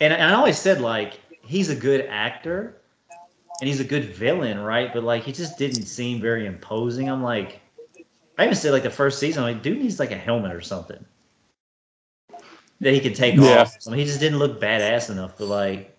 [0.00, 2.76] And, and I always said like he's a good actor
[3.60, 4.92] and he's a good villain, right?
[4.92, 7.08] But like he just didn't seem very imposing.
[7.08, 7.60] I'm like,
[8.38, 10.60] I even said like the first season, I'm like, dude needs like a helmet or
[10.60, 11.04] something
[12.80, 13.62] that he could take Yeah.
[13.62, 13.76] off.
[13.86, 15.38] I mean, he just didn't look badass enough.
[15.38, 15.96] But like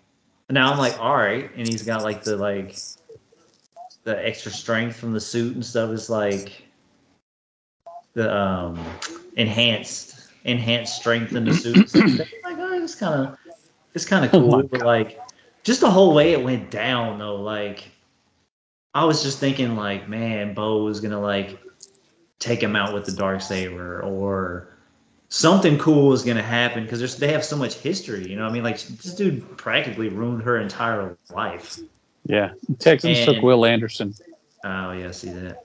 [0.50, 2.76] now I'm like, all right, and he's got like the like
[4.04, 5.90] the extra strength from the suit and stuff.
[5.90, 6.62] Is like
[8.14, 8.78] the um
[9.36, 11.78] enhanced enhanced strength in the suit.
[11.78, 12.28] and stuff.
[12.44, 13.38] I'm like, oh, it's kind of
[13.94, 14.50] it's kind of Oh cool.
[14.50, 15.20] my but like
[15.64, 17.88] just the whole way it went down though, like
[18.94, 21.58] I was just thinking like, man, Bo was gonna like
[22.38, 24.68] take him out with the dark saber or
[25.28, 28.28] something cool is gonna happen because they have so much history.
[28.28, 31.78] You know, what I mean, like this dude practically ruined her entire life.
[32.24, 34.14] Yeah, Texans took Will Anderson.
[34.64, 35.64] Oh yeah, see that.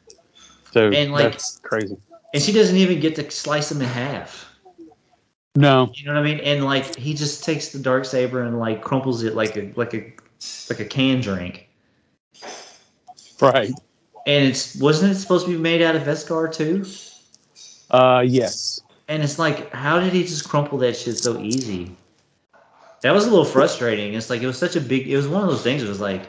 [0.71, 1.97] So And, like- that's crazy.
[2.33, 4.47] And she doesn't even get to slice him in half.
[5.53, 6.39] No, You know what I mean?
[6.39, 9.93] And like he just takes the dark saber and like crumples it like a like
[9.93, 10.13] a
[10.69, 11.67] like a can drink.
[13.41, 13.71] right.
[14.27, 16.85] And it's wasn't it supposed to be made out of Beskar too?
[17.89, 18.79] Uh, yes.
[19.07, 21.95] And it's like, how did he just crumple that shit so easy?
[23.01, 24.13] That was a little frustrating.
[24.13, 25.07] It's like it was such a big.
[25.07, 25.81] It was one of those things.
[25.83, 26.21] It was like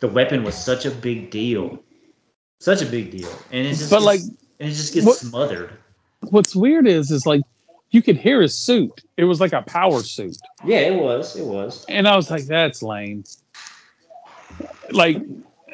[0.00, 1.82] the weapon was such a big deal,
[2.60, 4.20] such a big deal, and it just But, gets- like,
[4.60, 5.72] and it just gets what- smothered.
[6.30, 7.42] What's weird is, is like
[7.90, 9.02] you could hear his suit.
[9.16, 11.36] It was like a power suit, Yeah, it was.
[11.36, 11.84] It was.
[11.88, 13.24] and I was like, that's lame.
[14.90, 15.16] like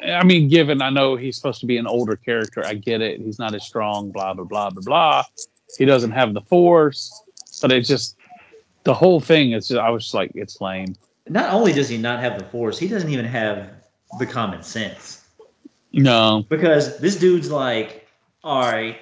[0.03, 3.19] I mean, given I know he's supposed to be an older character, I get it.
[3.19, 5.23] He's not as strong, blah blah blah blah blah.
[5.77, 7.11] He doesn't have the force,
[7.61, 8.17] but it's just
[8.83, 9.67] the whole thing is.
[9.67, 10.95] Just, I was just like, it's lame.
[11.27, 13.69] Not only does he not have the force, he doesn't even have
[14.19, 15.23] the common sense.
[15.93, 18.07] No, Because this dude's like,
[18.43, 18.97] all right,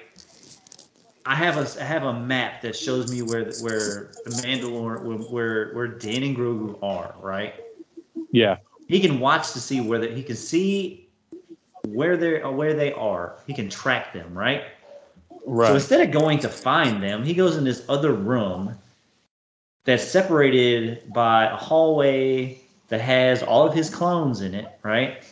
[1.24, 5.16] I have a I have a map that shows me where where the Mandalore where
[5.18, 7.54] where, where Din and Grogu are, right?
[8.32, 8.56] yeah,
[8.90, 11.06] He can watch to see where they, he can see
[11.86, 13.36] where they are uh, where they are.
[13.46, 14.64] He can track them, right?
[15.46, 15.68] Right.
[15.68, 18.76] So instead of going to find them, he goes in this other room
[19.84, 25.22] that's separated by a hallway that has all of his clones in it, right?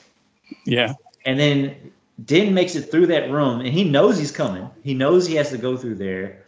[0.65, 0.95] yeah,
[1.27, 1.93] And then
[2.25, 4.71] Din makes it through that room, and he knows he's coming.
[4.85, 6.45] He knows he has to go through there,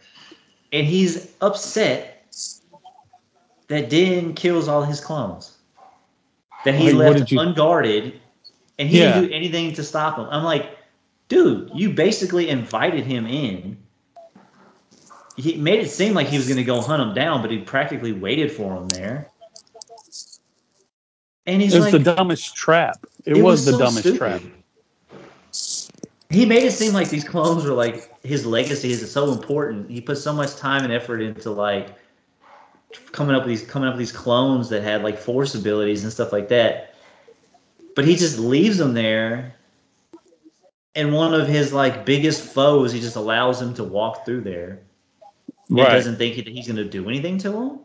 [0.71, 2.25] and he's upset
[3.67, 5.50] that Din kills all his clones.
[6.65, 8.19] That he what left you- unguarded,
[8.77, 9.13] and he Yeah.
[9.13, 10.27] didn't do anything to stop him.
[10.29, 10.69] I'm like,
[11.27, 13.77] dude, you basically invited him in.
[15.37, 17.59] He made it seem like he was going to go hunt him down, but he
[17.59, 19.29] practically waited for him there.
[21.47, 23.05] And he's it was like, the dumbest trap.
[23.25, 24.17] It, was, the so dumbest stupid.
[24.17, 24.41] trap.
[26.29, 29.89] He made it seem like these clones were like his legacy is so important.
[29.89, 31.95] He put so much time and effort into like
[33.11, 36.11] coming up with these coming up with these clones that had like force abilities and
[36.11, 36.95] stuff like that.
[37.95, 39.55] But he just leaves them there.
[40.93, 44.81] And one of his like biggest foes, he just allows him to walk through there.
[45.69, 45.89] Right.
[45.89, 47.79] doesn't think that he's going to do anything to him.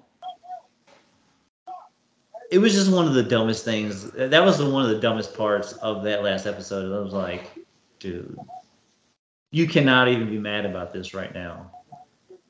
[2.51, 4.11] It was just one of the dumbest things.
[4.11, 6.97] That was one of the dumbest parts of that last episode.
[6.97, 7.51] I was like,
[8.01, 8.37] dude,
[9.53, 11.71] you cannot even be mad about this right now.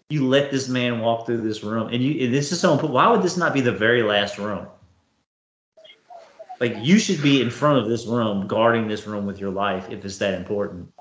[0.09, 2.25] You let this man walk through this room, and you.
[2.27, 2.95] and This is so important.
[2.95, 4.66] Why would this not be the very last room?
[6.61, 9.90] Like you should be in front of this room, guarding this room with your life
[9.90, 10.92] if it's that important.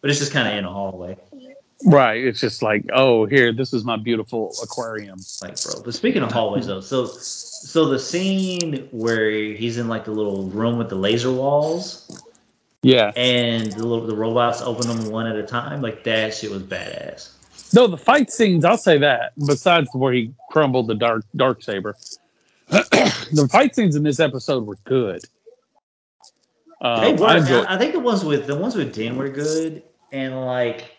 [0.00, 1.16] But it's just kind of in a hallway.
[1.84, 2.24] Right.
[2.24, 5.18] It's just like, oh, here, this is my beautiful aquarium.
[5.42, 5.82] like bro.
[5.84, 10.44] But speaking of hallways though, so so the scene where he's in like the little
[10.44, 12.22] room with the laser walls
[12.82, 13.10] Yeah.
[13.16, 16.62] and the little the robots open them one at a time, like that shit was
[16.62, 17.30] badass.
[17.74, 19.32] No, the fight scenes, I'll say that.
[19.46, 21.96] Besides where he crumbled the dark dark saber,
[22.68, 25.22] the fight scenes in this episode were good.
[26.80, 27.26] Um, they were.
[27.26, 27.74] I I.
[27.74, 30.96] I think the ones with the ones with Din were good, and like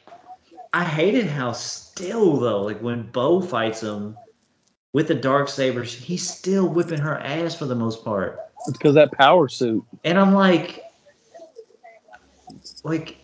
[0.74, 4.18] I hated how still though, like when Bo fights him
[4.94, 8.40] with the dark saber, he's still whipping her ass for the most part.
[8.68, 9.84] It's because that power suit.
[10.04, 10.84] And I'm like,
[12.84, 13.18] like,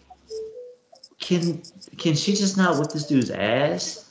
[1.30, 1.62] can
[1.98, 4.06] can she just not whip this dude's ass?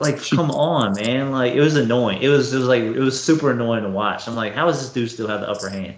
[0.00, 1.30] Like, She- come on, man!
[1.30, 2.22] Like, it was annoying.
[2.22, 4.26] It was it was like it was super annoying to watch.
[4.26, 5.94] I'm like, how does this dude still have the upper hand?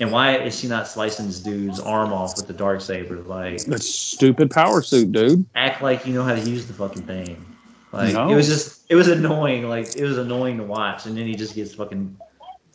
[0.00, 3.18] And why is she not slicing this dude's arm off with the dark saber?
[3.18, 5.44] Like, That stupid power suit, dude.
[5.54, 7.44] act like you know how to use the fucking thing.
[7.92, 8.30] Like, No.
[8.30, 9.68] it was just it was annoying.
[9.68, 12.16] Like, it was annoying to watch, and then he just gets fucking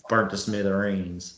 [0.07, 1.33] burnt to smithereens.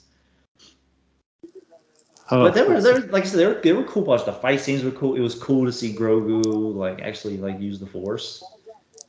[2.30, 4.24] Oh, But they were, they were like I said, they were, they were cool parts.
[4.24, 5.16] The fight scenes were cool.
[5.16, 8.44] It was cool to see Grogu like actually like use the Force.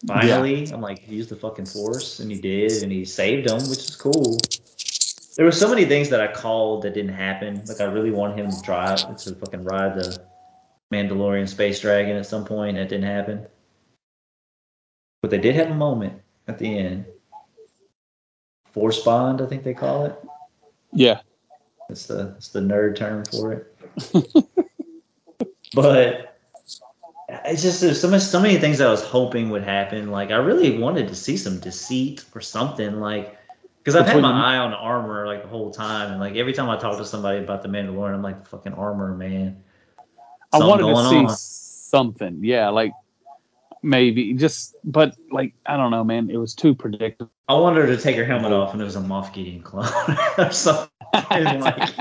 [0.06, 3.58] Finally, I'm like, he used the fucking Force, and he did, and he saved him,
[3.68, 4.38] which is cool.
[5.36, 7.62] There were so many things that I called that didn't happen.
[7.66, 10.24] Like I really wanted him to drive to fucking ride the
[10.92, 12.76] Mandalorian space dragon at some point.
[12.76, 13.46] That didn't happen.
[15.22, 17.04] But they did have a moment at the end.
[18.72, 20.16] Force bond, I think they call it.
[20.92, 21.20] yeah.
[21.88, 23.74] That's the that's the nerd term for it.
[25.74, 26.38] but
[27.44, 30.10] it's just there's so much so many things I was hoping would happen.
[30.10, 33.00] Like I really wanted to see some deceit or something.
[33.00, 33.38] Like
[33.82, 36.68] because I've had my eye on armor like the whole time, and like every time
[36.68, 39.62] I talk to somebody about the Mandalorian, I'm like fucking armor, man.
[40.52, 41.36] I Something wanted to see on.
[41.36, 42.40] something.
[42.42, 42.92] Yeah, like
[43.82, 46.28] maybe just, but like I don't know, man.
[46.28, 47.30] It was too predictable.
[47.48, 49.86] I wanted her to take her helmet off, and it was a Moff Gideon clone
[50.38, 50.90] or something.
[51.30, 51.98] like,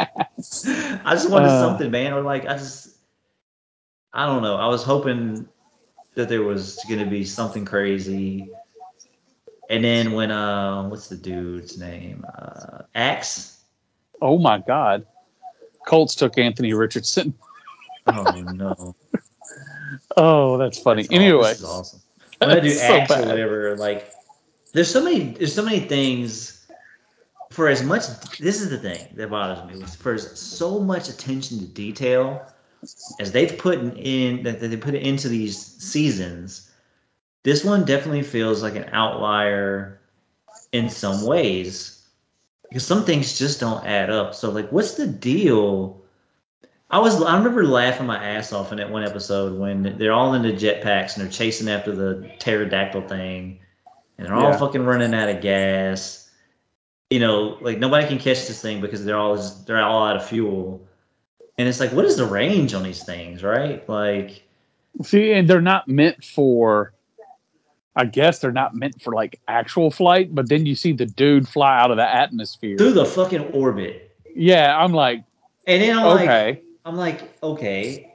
[1.05, 1.59] I just wanted Uh.
[1.61, 2.13] something, man.
[2.13, 2.89] Or like, I just,
[4.13, 4.55] I don't know.
[4.55, 5.47] I was hoping
[6.15, 8.49] that there was going to be something crazy.
[9.69, 12.25] And then when, uh, what's the dude's name?
[12.37, 13.59] Uh, Axe.
[14.21, 15.05] oh my god,
[15.85, 17.33] Colts took Anthony Richardson.
[18.07, 18.95] Oh no.
[20.17, 21.03] Oh, that's funny.
[21.03, 22.01] That's anyway, is awesome.
[22.39, 23.27] When I do so Axe or bad.
[23.27, 24.11] whatever, like,
[24.73, 26.56] there's so many, there's so many things.
[27.51, 28.03] For as much,
[28.39, 29.79] this is the thing that bothers me.
[29.81, 32.41] was For as- so much attention to detail
[33.19, 36.69] as they've put in that that they put into these seasons,
[37.43, 39.99] this one definitely feels like an outlier
[40.71, 41.93] in some ways.
[42.69, 44.35] because some things just don't add up.
[44.35, 46.01] So like, what's the deal?
[46.91, 50.33] I was I remember laughing my ass off in that one episode when they're all
[50.33, 53.59] in the jetpacks and they're chasing after the pterodactyl thing,
[54.17, 54.57] and they're all Yeah.
[54.57, 56.26] fucking running out of gas.
[57.09, 60.17] You know, like nobody can catch this thing because they're all just, they're all out
[60.17, 60.85] of fuel.
[61.57, 63.87] And it's like, what is the range on these things, right?
[63.87, 64.43] Like,
[65.03, 66.93] See, and they're not meant for.
[67.95, 71.47] I guess they're not meant for like actual flight, but then you see the dude
[71.47, 72.77] fly out of the atmosphere.
[72.77, 74.15] through the fucking orbit.
[74.35, 75.23] Yeah, I'm like,
[75.65, 78.13] And then I'm like, okay, I'm like, okay,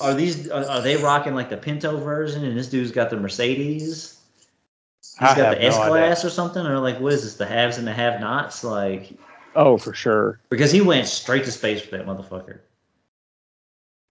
[0.00, 3.16] are these are, are they rocking like the Pinto version, and this dude's got the
[3.16, 4.15] Mercedes?
[5.18, 5.88] He's I got the no S idea.
[5.88, 7.34] class or something, or like what is this?
[7.36, 9.12] The haves and the have-nots, like
[9.54, 10.40] Oh, for sure.
[10.50, 12.58] because he went straight to space with that motherfucker.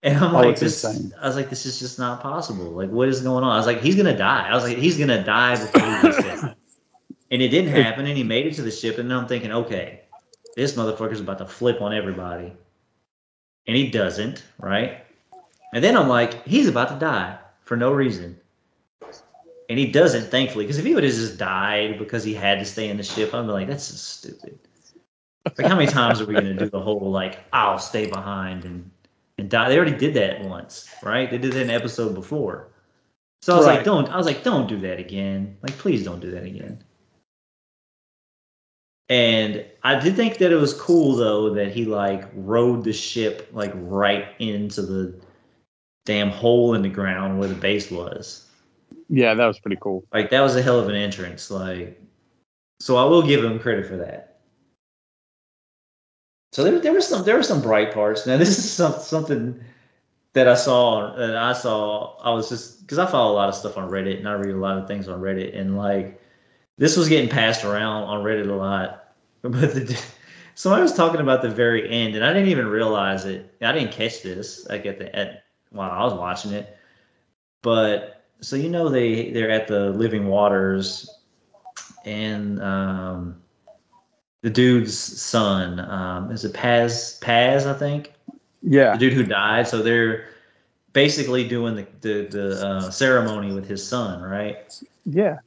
[0.02, 0.84] And I'm Oh, like, this.
[0.84, 1.13] insane.
[1.20, 2.65] I was like, this is just not possible.
[2.72, 3.52] Like, what is going on?
[3.52, 4.48] I was like, he's gonna die.
[4.50, 6.56] I was like, he's gonna die before he gets there.
[7.32, 9.00] And it didn't happen, and he made it to the ship.
[9.00, 10.02] And then I'm thinking, okay,
[10.56, 12.54] this motherfucker's about to flip on everybody.
[13.68, 15.04] And he doesn't, right?
[15.74, 18.39] And then I'm like, he's about to die for no reason.
[19.69, 22.65] And he doesn't, thankfully, because if he would have just died because he had to
[22.65, 24.60] stay in the ship, I'd be like, that's just stupid.
[25.58, 28.65] Like, how many times are we going to do the whole, like, I'll stay behind
[28.65, 28.91] and,
[29.38, 29.69] and die?
[29.69, 31.30] They already did that once, right?
[31.30, 32.67] They did that in an episode before.
[33.41, 35.58] So I was like, don't, I was like, don't do that again.
[35.62, 36.84] Like, please don't do that again.
[39.08, 43.49] And I did think that it was cool though that he like rode the ship
[43.54, 45.21] like right into the
[46.06, 48.44] damn hole in the ground where the base was.
[49.10, 50.06] Yeah, that was pretty cool.
[50.13, 51.52] Like that was a hell of an entrance.
[51.52, 52.02] Like,
[52.80, 54.39] so I will give him credit for that.
[56.54, 58.26] So there, there was some there were some bright parts.
[58.26, 59.63] Now this is some, something
[60.34, 62.18] that I saw that I saw.
[62.20, 64.56] I was just because I follow a lot of stuff on Reddit and I read
[64.56, 66.22] a lot of things on Reddit and like
[66.78, 69.02] this was getting passed around on Reddit a lot.
[69.46, 70.04] But the,
[70.56, 73.54] somebody was talking about the very end and I didn't even realize it.
[73.62, 76.76] I didn't catch this like at the at while I was watching it.
[77.62, 81.10] But so you know they they're at the Living Waters
[82.06, 83.41] and um,
[84.41, 88.13] the dude's son um, is it Paz Paz I think
[88.62, 89.67] Yeah, the dude who died.
[89.67, 90.30] So they're
[90.93, 94.74] basically doing the the, the uh, ceremony with his son, right?
[95.06, 95.38] yeah.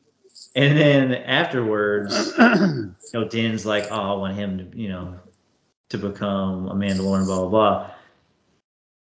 [0.54, 5.18] And then afterwards, you know, Din's like, "Oh, I want him to, you know,
[5.90, 7.90] to become a Mandalorian, blah blah blah."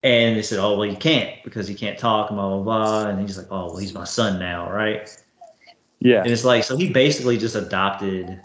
[0.03, 3.19] And they said, "Oh, well, you can't because he can't talk, blah blah blah." And
[3.19, 5.10] he's like, "Oh, well, he's my son now, right?"
[5.99, 6.21] yeah.
[6.21, 8.39] And it's like, so he basically just adopted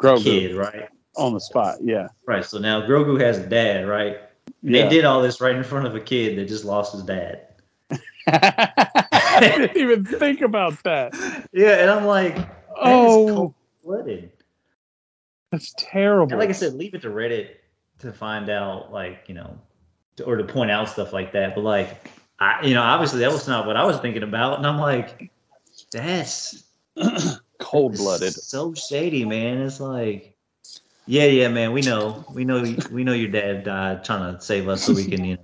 [0.00, 0.88] Grogu kid, right?
[1.16, 1.78] on the spot.
[1.82, 2.44] Yeah, Right.
[2.44, 4.18] So now Grogu has a dad, right?
[4.62, 4.84] And yeah.
[4.84, 7.46] they did all this right in front of a kid that just lost his dad.
[8.26, 11.14] I didn't even think about that.
[11.52, 12.36] Yeah, and I'm like,
[12.76, 13.54] Oh, cold
[13.84, 14.30] blooded.
[15.50, 16.32] that's terrible.
[16.32, 17.56] And like I said, leave it to Reddit
[17.98, 19.58] to find out, like, you know,
[20.20, 21.54] to, or to point out stuff like that.
[21.54, 24.66] But like, I, you know, obviously that was not what I was thinking about, and
[24.66, 25.30] I'm like,
[25.92, 26.62] that's
[27.58, 28.32] cold blooded.
[28.32, 29.58] so shady, man.
[29.58, 30.36] It's like,
[31.06, 31.72] yeah, yeah, man.
[31.72, 35.04] We know, we know, we know your dad died trying to save us so we
[35.04, 35.42] can, you know,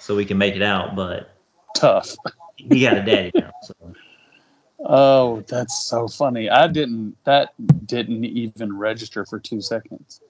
[0.00, 0.96] so we can make it out.
[0.96, 1.34] But
[1.74, 2.16] Tough.
[2.56, 3.74] he got a daddy now, so.
[4.82, 6.48] Oh, that's so funny.
[6.48, 7.16] I didn't.
[7.24, 7.52] That
[7.86, 10.22] didn't even register for two seconds.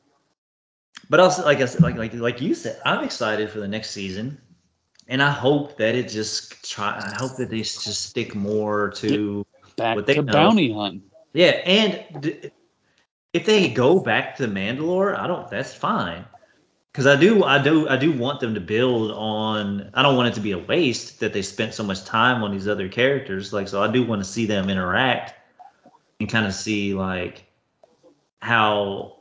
[1.08, 3.90] But also, like I said, like like like you said, I'm excited for the next
[3.90, 4.40] season,
[5.08, 6.90] and I hope that it just try.
[6.90, 9.44] I hope that they just stick more to
[9.76, 10.32] Back What they to know.
[10.32, 11.02] bounty hunt.
[11.32, 11.50] yeah.
[11.64, 12.50] And d-
[13.32, 15.48] if they go back to Mandalore, I don't.
[15.50, 16.24] That's fine.
[16.92, 19.90] Because I do, I do, I do want them to build on.
[19.94, 22.50] I don't want it to be a waste that they spent so much time on
[22.50, 23.52] these other characters.
[23.52, 25.34] Like, so I do want to see them interact
[26.18, 27.44] and kind of see like
[28.40, 29.19] how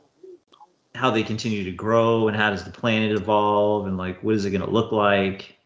[0.94, 4.44] how they continue to grow and how does the planet evolve and like what is
[4.44, 5.56] it going to look like?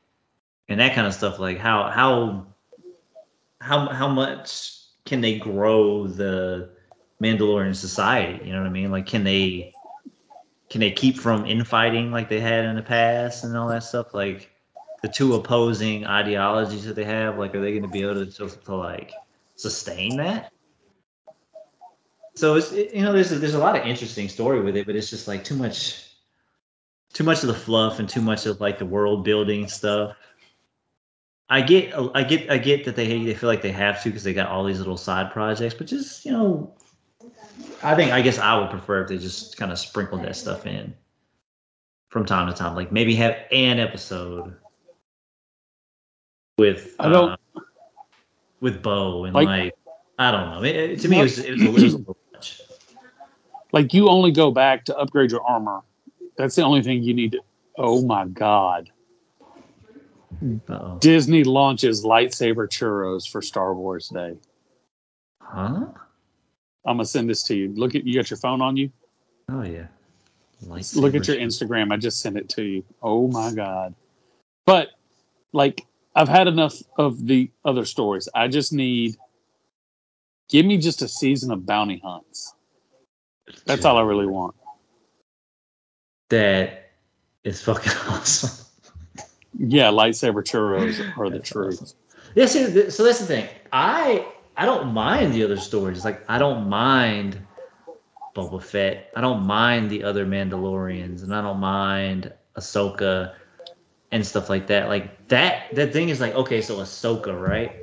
[0.68, 2.46] And that kind of stuff like how how
[3.60, 6.70] how how much can they grow the
[7.22, 8.46] Mandalorian society?
[8.46, 8.90] You know what I mean?
[8.90, 9.74] Like can they
[10.70, 14.14] can they keep from infighting like they had in the past and all that stuff?
[14.14, 14.50] Like
[15.02, 18.32] the two opposing ideologies that they have like are they going to be able to,
[18.32, 19.12] to, to like
[19.56, 20.53] sustain that
[22.34, 24.86] so it's it, you know there's a, there's a lot of interesting story with it
[24.86, 26.00] but it's just like too much
[27.12, 30.16] too much of the fluff and too much of like the world building stuff.
[31.48, 34.24] I get i get i get that they they feel like they have to because
[34.24, 36.74] they got all these little side projects but just you know
[37.82, 40.66] i think i guess i would prefer if they just kind of sprinkled that stuff
[40.66, 40.94] in
[42.08, 44.56] from time to time like maybe have an episode
[46.58, 47.60] with I don't- uh,
[48.60, 49.74] with bo and Like- like,
[50.18, 50.64] i don't know.
[50.64, 52.16] It, to me it was, it was, a, it was a little
[53.74, 55.80] like you only go back to upgrade your armor.
[56.38, 57.40] That's the only thing you need to.
[57.76, 58.88] Oh my god!
[60.40, 60.98] Uh-oh.
[61.00, 64.36] Disney launches lightsaber churros for Star Wars Day.
[65.42, 65.86] Huh?
[66.86, 67.72] I'm gonna send this to you.
[67.74, 68.92] Look at you got your phone on you.
[69.48, 69.88] Oh yeah.
[70.62, 71.92] Look at your Instagram.
[71.92, 72.84] I just sent it to you.
[73.02, 73.94] Oh my god!
[74.66, 74.90] But
[75.52, 78.28] like, I've had enough of the other stories.
[78.32, 79.16] I just need.
[80.48, 82.53] Give me just a season of bounty hunts.
[83.66, 84.54] That's all I really want.
[86.30, 86.90] That
[87.44, 88.66] is fucking awesome.
[89.58, 91.80] Yeah, lightsaber churros are the truth.
[91.82, 91.98] awesome.
[92.34, 93.48] Yeah, see, so that's the thing.
[93.72, 94.26] I
[94.56, 96.04] I don't mind the other stories.
[96.04, 97.38] Like I don't mind
[98.34, 99.12] Boba Fett.
[99.14, 103.34] I don't mind the other Mandalorians, and I don't mind Ahsoka
[104.10, 104.88] and stuff like that.
[104.88, 107.76] Like that that thing is like okay, so Ahsoka, right?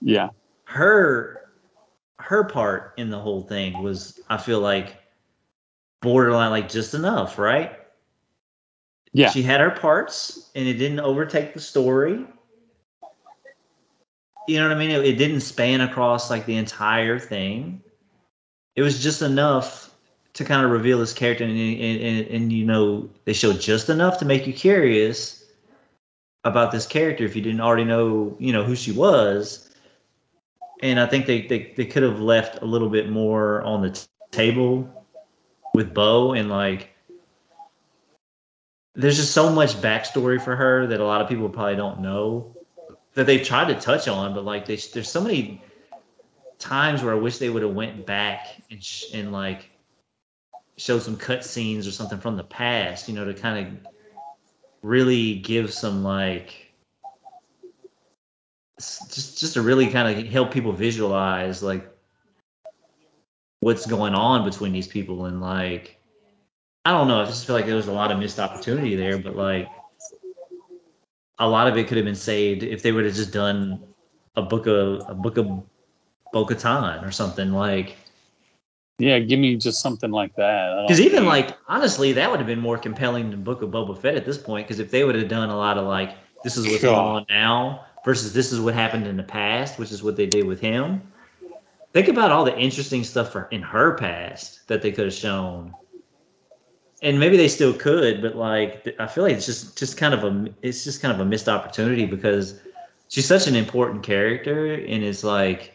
[0.00, 0.30] Yeah,
[0.64, 1.47] Her
[2.20, 4.96] her part in the whole thing was I feel like
[6.00, 7.78] borderline like just enough, right?
[9.12, 12.24] yeah, She had her parts, and it didn't overtake the story.
[14.46, 14.90] You know what I mean?
[14.90, 17.82] It, it didn't span across like the entire thing.
[18.76, 19.90] It was just enough
[20.34, 23.88] to kind of reveal this character, and, and, and, and you know they showed just
[23.88, 25.44] enough to make you curious
[26.44, 29.67] about this character if you didn't already know, you know, who she was.
[30.82, 33.90] And I think they they, they could have left a little bit more on the
[33.90, 35.06] t- table
[35.74, 36.90] with Bo and like
[38.94, 42.56] there's just so much backstory for her that a lot of people probably don't know
[43.14, 45.62] that they tried to touch on, but like they, there's so many
[46.58, 49.70] times where I wish they would have went back and sh- and like
[50.76, 53.92] showed some cut scenes or something from the past, you know, to kind of
[54.82, 56.67] really give some like
[58.78, 61.88] just just to really kind of help people visualize like
[63.60, 65.96] what's going on between these people and like
[66.84, 67.20] I don't know.
[67.20, 69.68] I just feel like there was a lot of missed opportunity there, but like
[71.38, 73.82] a lot of it could have been saved if they would have just done
[74.36, 75.46] a book of a book of
[76.32, 77.96] Bo-Katan or something like.
[78.98, 79.18] yeah.
[79.18, 80.84] Give me just something like that.
[80.86, 84.00] Because even need- like honestly, that would have been more compelling than Book of Boba
[84.00, 84.66] Fett at this point.
[84.66, 86.94] Because if they would have done a lot of like, this is what's Sure.
[86.94, 90.24] going on now versus this is what happened in the past, which is what they
[90.24, 91.02] did with him.
[91.92, 95.74] Think about all the interesting stuff for, in her past that they could have shown,
[97.02, 98.22] and maybe they still could.
[98.22, 101.20] But like, I feel like it's just just kind of a it's just kind of
[101.20, 102.58] a missed opportunity because
[103.08, 105.74] she's such an important character, and it's like.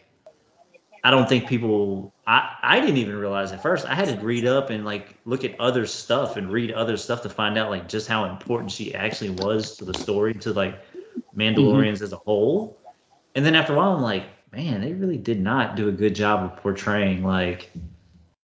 [1.06, 2.14] I don't think people.
[2.26, 3.84] I I didn't even realize at first.
[3.84, 7.20] I had to read up and like look at other stuff and read other stuff
[7.24, 10.80] to find out like just how important she actually was to the story to like
[11.16, 11.40] Mm-hmm.
[11.40, 12.78] Mandalorians as a whole.
[13.34, 16.14] And then after a while, I'm like, man, they really did not do a good
[16.14, 17.70] job of portraying like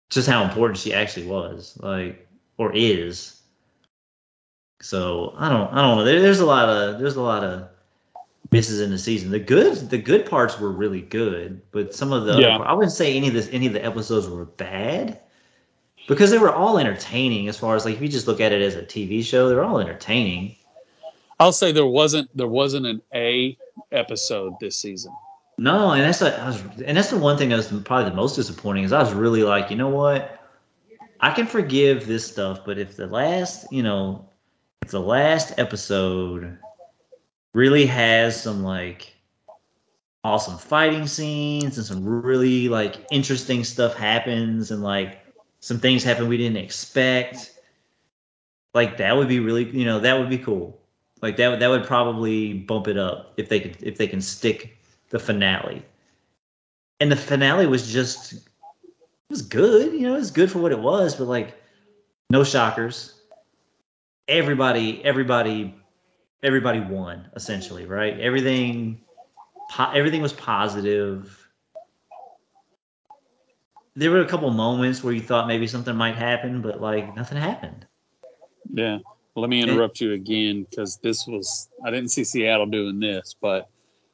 [0.09, 3.39] just how important she actually was, like or is.
[4.81, 6.03] So I don't I don't know.
[6.05, 7.67] There, there's a lot of there's a lot of
[8.51, 9.31] misses in the season.
[9.31, 12.57] The good the good parts were really good, but some of the Yeah.
[12.57, 15.19] I wouldn't say any of this any of the episodes were bad
[16.07, 18.61] because they were all entertaining as far as like if you just look at it
[18.61, 20.55] as a TV show, they're all entertaining.
[21.39, 23.57] I'll say there wasn't there wasn't an A
[23.91, 25.13] episode this season.
[25.57, 28.35] No, and that's I was, and that's the one thing that was probably the most
[28.35, 30.39] disappointing is I was really like, you know what,
[31.19, 34.29] I can forgive this stuff, but if the last, you know,
[34.81, 36.57] if the last episode
[37.53, 39.13] really has some like
[40.23, 45.19] awesome fighting scenes and some really like interesting stuff happens and like
[45.59, 47.53] some things happen we didn't expect,
[48.73, 50.78] like that would be really, you know, that would be cool.
[51.21, 54.21] Like that would that would probably bump it up if they could if they can
[54.21, 54.77] stick
[55.09, 55.83] the finale.
[56.99, 58.41] And the finale was just it
[59.29, 61.61] was good, you know, it was good for what it was, but like
[62.29, 63.13] no shockers.
[64.27, 65.75] Everybody everybody
[66.41, 68.17] everybody won essentially, right?
[68.19, 69.01] Everything
[69.69, 71.35] po- everything was positive.
[73.95, 77.37] There were a couple moments where you thought maybe something might happen, but like nothing
[77.37, 77.85] happened.
[78.71, 78.99] Yeah.
[79.35, 83.69] Let me interrupt you again because this was I didn't see Seattle doing this, but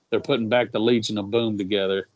[0.10, 2.08] they're putting back the Legion of Boom together.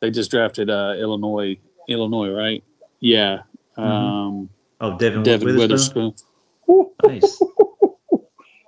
[0.00, 2.62] They just drafted uh, Illinois, Illinois, right?
[3.00, 3.42] Yeah.
[3.76, 4.48] Um,
[4.80, 6.14] Oh, Devin, Devon Witherspoon.
[6.66, 6.90] Witherspoon.
[7.04, 7.40] Nice.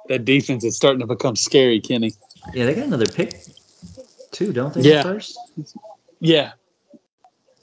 [0.09, 2.13] That defense is starting to become scary, Kenny.
[2.53, 3.41] Yeah, they got another pick
[4.33, 4.83] too, don't they?
[4.83, 5.03] Yeah.
[5.03, 5.39] First,
[6.21, 6.53] Yeah.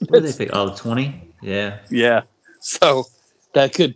[0.08, 0.50] what did they pick?
[0.52, 1.34] Oh, 20?
[1.40, 1.78] Yeah.
[1.88, 2.22] Yeah.
[2.58, 3.04] So
[3.54, 3.94] that could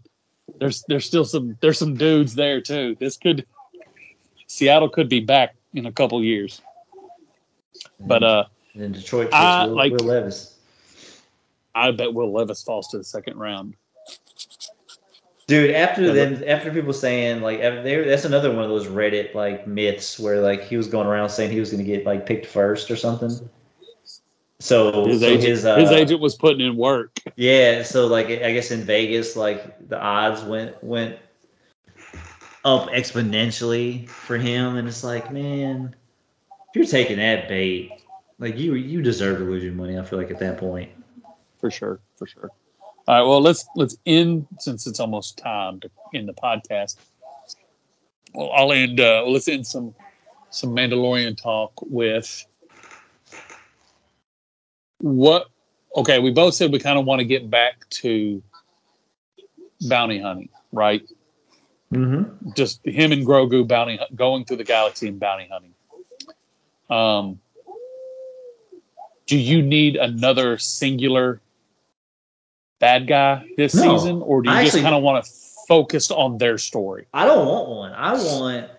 [0.59, 2.97] there's there's still some there's some dudes there too.
[2.99, 3.47] This could
[4.47, 6.61] Seattle could be back in a couple years.
[8.01, 8.45] But uh
[8.75, 10.55] And then Detroit I Will, like- Will Levis.
[11.75, 13.75] I bet Will Levis falls to the second round.
[15.47, 19.67] Dude, after them, after people saying like, they, that's another one of those Reddit like
[19.67, 22.47] myths where like he was going around saying he was going to get like picked
[22.47, 23.31] first or something.
[24.59, 27.21] So His so agent, his uh, his agent was putting in work.
[27.37, 31.19] yeah, so like I guess in Vegas, like the odds went went
[32.65, 35.95] up exponentially for him, and it's like, man,
[36.51, 37.91] if you're taking that bait,
[38.39, 39.99] like you you deserve to lose your money.
[39.99, 40.91] I feel like at that point.
[41.61, 42.51] for sure, for sure.
[43.09, 46.97] All right, well let's let's end since it's almost time to end the podcast.
[48.35, 49.01] Well, I'll end.
[49.01, 49.95] Uh, let's end some
[50.51, 52.47] some Mandalorian talk with
[54.99, 55.49] what.
[55.97, 58.43] Okay, we both said we kind of want to get back to
[59.89, 61.03] bounty hunting, right?
[61.93, 62.51] Mm-hmm.
[62.55, 65.73] Just him and Grogu bounty going through the galaxy and bounty hunting.
[66.91, 67.41] Um,
[69.27, 71.41] do you need another singular
[72.79, 75.31] bad guy this No, season, or do you I just kind of want to
[75.67, 77.07] focus on their story?
[77.13, 77.93] I don't want one.
[77.93, 78.71] I want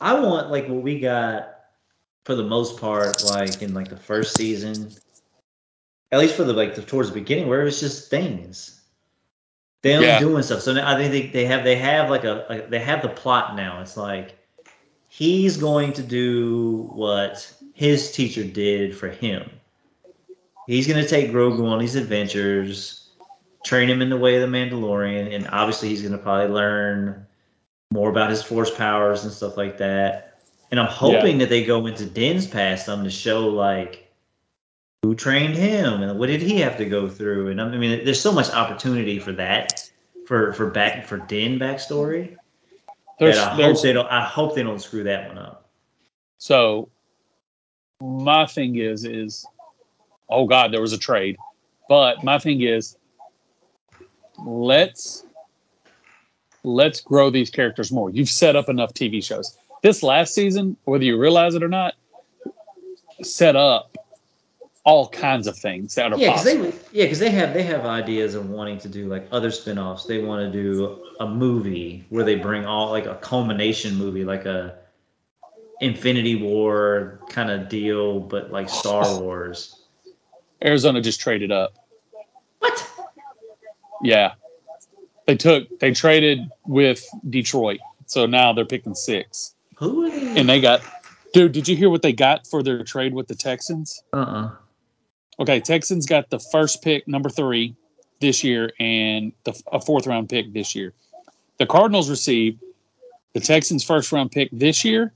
[0.00, 1.56] I want like what we got
[2.24, 4.90] for the most part, like in like the first season.
[6.12, 8.80] At least for the like the towards the beginning where it's just things.
[9.82, 10.18] Them Yeah.
[10.18, 10.60] doing stuff.
[10.60, 13.08] So now I think they, they have they have like a like, they have the
[13.08, 13.80] plot now.
[13.80, 14.36] It's like
[15.08, 19.48] he's going to do what his teacher did for him.
[20.66, 23.08] He's going to take Grogu on these adventures,
[23.64, 27.26] train him in the way of the Mandalorian, and obviously he's going to probably learn
[27.90, 30.38] more about his force powers and stuff like that.
[30.70, 34.09] And I'm hoping that they go into Din's past them to show like
[35.02, 37.48] who trained him and what did he have to go through.
[37.48, 39.90] And I mean, there's so much opportunity for that
[40.26, 42.36] for for back for Din backstory
[43.18, 44.08] There's, that I there's hope they don't.
[44.08, 45.68] I hope they don't screw that one up.
[46.38, 46.88] so
[48.00, 49.46] my thing is is
[50.28, 51.36] oh god, there was a trade,
[51.88, 52.96] but my thing is
[54.38, 55.24] let's
[56.62, 58.10] let's grow these characters more.
[58.10, 59.56] You've set up enough TV shows.
[59.82, 61.94] This last season, whether you realize it or not,
[63.22, 63.89] set up
[64.84, 66.64] all kinds of things that are Yeah, because possible.
[66.64, 70.06] they yeah because they have they have ideas of wanting to do like other spin-offs.
[70.06, 74.46] They want to do a movie where they bring all like a culmination movie, like
[74.46, 74.78] a
[75.80, 79.76] Infinity War kind of deal, but like Star Wars.
[80.62, 81.74] Arizona just traded up.
[82.58, 82.90] What?
[84.02, 84.32] Yeah.
[85.26, 87.80] They took they traded with Detroit.
[88.06, 89.54] So now they're picking six.
[89.76, 90.38] Who they?
[90.40, 90.82] And they got
[91.32, 94.02] dude, did you hear what they got for their trade with the Texans?
[94.12, 94.50] uh uh
[95.40, 97.74] Okay, Texans got the first pick, number three,
[98.20, 100.92] this year, and the, a fourth round pick this year.
[101.58, 102.62] The Cardinals received
[103.32, 105.14] the Texans' first round pick this year,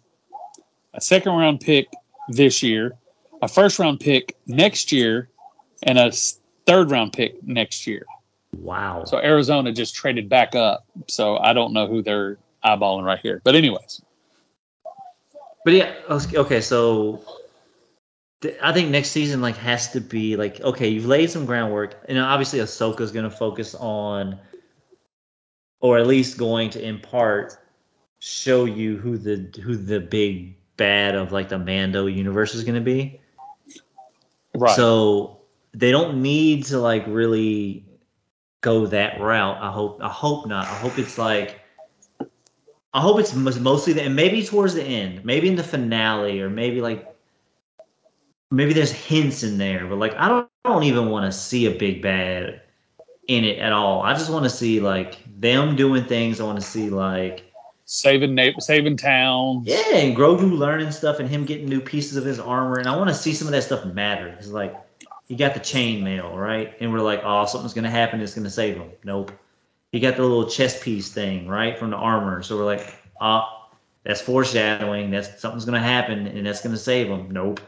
[0.94, 1.88] a second round pick
[2.28, 2.96] this year,
[3.42, 5.28] a first round pick next year,
[5.82, 6.10] and a
[6.66, 8.06] third round pick next year.
[8.56, 9.04] Wow.
[9.04, 10.86] So Arizona just traded back up.
[11.08, 13.42] So I don't know who they're eyeballing right here.
[13.44, 14.00] But anyways,
[15.64, 17.22] But yeah, okay, so
[18.62, 22.18] I think next season like has to be like okay, you've laid some groundwork, and
[22.18, 24.38] obviously Ahsoka's going to focus on,
[25.80, 27.58] or at least going to in part
[28.18, 32.74] show you who the who the big bad of like the Mando universe is going
[32.74, 33.20] to be.
[34.54, 34.74] right.
[34.74, 35.40] So
[35.72, 37.84] they don't need to like really
[38.60, 39.58] go that route.
[39.60, 40.00] I hope.
[40.02, 40.66] I hope not.
[40.66, 41.60] I hope it's like.
[42.92, 46.48] I hope it's mostly the, and maybe towards the end, maybe in the finale, or
[46.48, 47.13] maybe like,
[48.54, 51.66] maybe there's hints in there, but like I don't, I don't even want to see
[51.66, 52.62] a big bad
[53.26, 54.02] in it at all.
[54.02, 56.40] I just want to see like them doing things.
[56.40, 57.44] I want to see like
[57.84, 59.66] saving na- saving towns.
[59.66, 62.96] yeah, and Grogu learning stuff and him getting new pieces of his armor, and I
[62.96, 64.28] want to see some of that stuff matter.
[64.38, 64.74] It's like
[65.26, 66.74] he got the chainmail, right?
[66.80, 68.20] And we're like, oh, something's gonna happen.
[68.20, 68.90] It's gonna save him.
[69.04, 69.32] Nope.
[69.92, 72.42] He got the little chest piece thing, right, from the armor.
[72.42, 73.68] So we're like, ah,
[74.02, 75.10] that's foreshadowing.
[75.10, 77.30] That's something's gonna happen, and that's gonna save him.
[77.30, 77.60] Nope.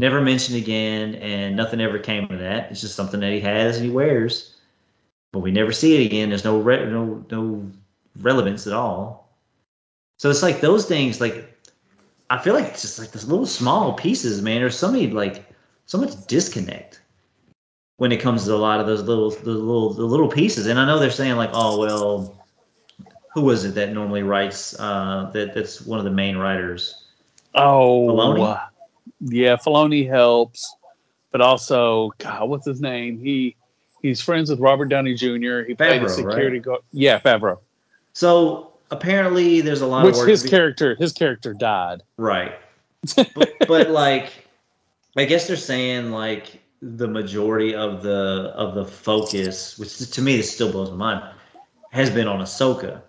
[0.00, 2.70] Never mentioned again, and nothing ever came of that.
[2.70, 4.56] It's just something that he has and he wears,
[5.30, 6.30] but we never see it again.
[6.30, 7.70] There's no re- no no
[8.18, 9.28] relevance at all.
[10.16, 11.54] So it's like those things, like
[12.30, 14.62] I feel like it's just like those little small pieces, man.
[14.62, 15.44] There's so many like
[15.84, 16.98] so much disconnect
[17.98, 20.66] when it comes to a lot of those little the little the little pieces.
[20.66, 22.42] And I know they're saying like, oh well,
[23.34, 26.94] who was it that normally writes uh, that that's one of the main writers?
[27.54, 28.69] Oh, Filoni?
[29.20, 30.74] Yeah, Filoni helps,
[31.32, 33.18] but also, God, what's his name?
[33.18, 33.56] He
[34.02, 35.60] he's friends with Robert Downey Jr.
[35.66, 36.62] He played the Favreau, security right?
[36.62, 36.80] guard.
[36.92, 37.58] Yeah, Favreau.
[38.12, 42.02] So apparently there's a lot Which of his be- character his character died.
[42.16, 42.52] Right.
[43.34, 44.30] but, but like,
[45.16, 50.36] I guess they're saying like the majority of the of the focus, which to me
[50.36, 51.34] this still blows my mind,
[51.90, 53.02] has been on Ahsoka.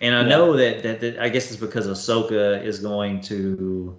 [0.00, 0.28] And I Yeah.
[0.28, 3.96] know that, that that I guess it's because Ahsoka is going to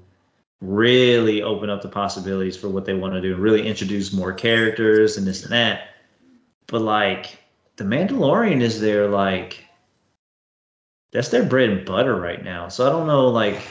[0.62, 4.34] really open up the possibilities for what they want to do and really introduce more
[4.34, 5.90] characters and this and that.
[6.68, 7.38] But like
[7.76, 9.66] the Mandalorian is their like
[11.12, 12.70] that's their bread and butter right now.
[12.70, 13.62] So I don't know like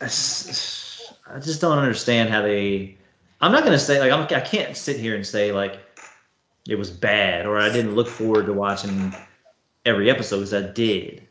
[0.00, 2.98] I just don't understand how they
[3.40, 5.80] I'm not gonna say like I'm, I can't sit here and say like
[6.68, 9.14] it was bad or I didn't look forward to watching
[9.84, 11.25] every episode because I did.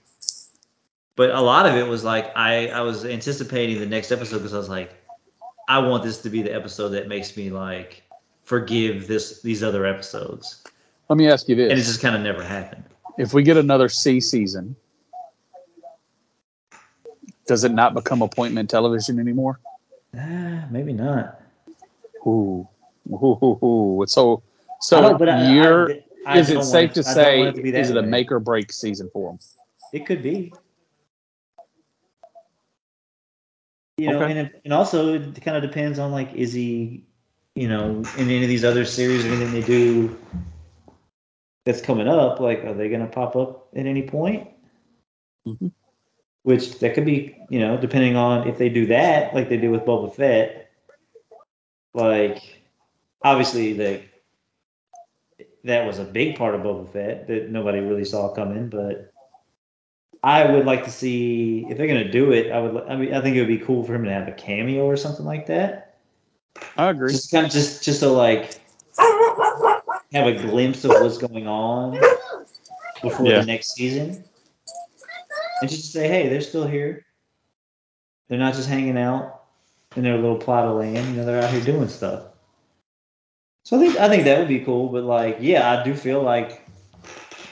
[1.15, 4.53] But a lot of it was like I, I was anticipating the next episode because
[4.53, 4.91] I was like,
[5.69, 8.03] I want this to be the episode that makes me like
[8.43, 10.63] forgive this these other episodes.
[11.09, 11.71] Let me ask you this.
[11.71, 12.83] And it just kind of never happened.
[13.17, 14.75] If we get another C season,
[17.47, 19.59] does it not become appointment television anymore?
[20.17, 21.39] Ah, maybe not.
[22.27, 22.67] Ooh,
[23.11, 24.05] ooh, ooh, ooh.
[24.07, 24.41] So,
[24.81, 25.91] so don't- I- you're.
[25.91, 29.11] I- I is it safe to say to is it a make or break season
[29.13, 29.39] for them?
[29.93, 30.51] It could be.
[33.97, 34.31] You know, Okay.
[34.31, 37.05] and it, and also it kind of depends on like is he,
[37.55, 40.17] you know, in any of these other series or anything they do
[41.65, 44.49] that's coming up, like are they gonna pop up at any point?
[45.47, 45.71] Mhm.
[46.43, 49.71] Which that could be, you know, depending on if they do that, like they do
[49.71, 50.69] with Boba Fett.
[51.93, 52.63] Like,
[53.23, 54.01] obviously, the
[55.63, 59.13] that was a big part of Boba Fett that nobody really saw coming, but
[60.25, 62.51] I would like to see if they're gonna do it.
[62.51, 62.83] I would.
[62.87, 64.97] I mean, I think it would be cool for him to have a cameo or
[64.97, 65.99] something like that.
[66.75, 67.11] I agree.
[67.11, 68.59] Just kind of just just to like
[68.97, 71.99] have a glimpse of what's going on
[73.03, 73.41] before Yeah.
[73.41, 74.23] the next season,
[75.61, 77.05] and just say, hey, they're still here.
[78.27, 79.43] They're not just hanging out
[79.95, 81.07] in their little plot of land.
[81.09, 82.23] You know, they're out here doing stuff.
[83.63, 84.89] So I think I think that would be cool.
[84.89, 86.67] But like, yeah, I do feel like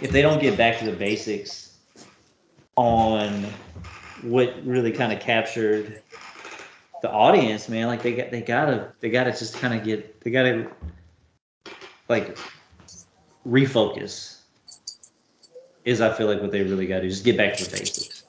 [0.01, 1.62] if they don't get back to the basics
[2.75, 3.45] on
[4.21, 6.01] what really kind of captured
[7.01, 10.31] the audience, man, like they got they gotta they gotta just kind of get they
[10.31, 10.69] gotta
[12.09, 12.37] like
[13.47, 14.37] refocus.
[15.85, 17.77] Is I feel like what they really got to do just get back to the
[17.77, 18.23] basics.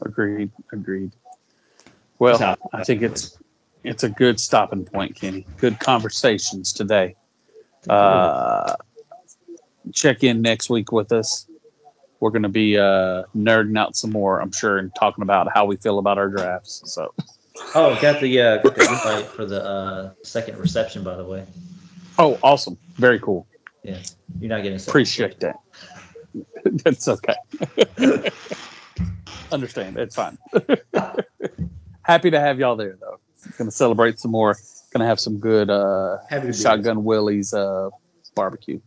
[0.00, 0.50] Agreed.
[0.72, 1.12] Agreed.
[2.18, 3.38] Well, I think it's
[3.84, 5.46] it's a good stopping point, Kenny.
[5.58, 7.14] Good conversations today.
[7.88, 8.74] Uh,
[9.92, 11.46] check in next week with us.
[12.22, 15.64] We're going to be uh, nerding out some more, I'm sure, and talking about how
[15.64, 16.80] we feel about our drafts.
[16.84, 17.12] So,
[17.74, 21.44] Oh, got the uh, got the invite for the uh, second reception, by the way.
[22.20, 23.48] oh, awesome, very cool.
[23.82, 23.98] Yeah,
[24.38, 25.56] you're not getting Appreciate that.
[26.64, 27.34] That's okay.
[29.50, 29.96] Understand.
[29.96, 30.38] It's fine.
[32.02, 33.18] Happy to have y'all there, though.
[33.58, 34.54] Going to celebrate some more.
[34.92, 36.18] Going to have some good uh,
[36.52, 37.90] Shotgun Willie's uh,
[38.36, 38.78] barbecue.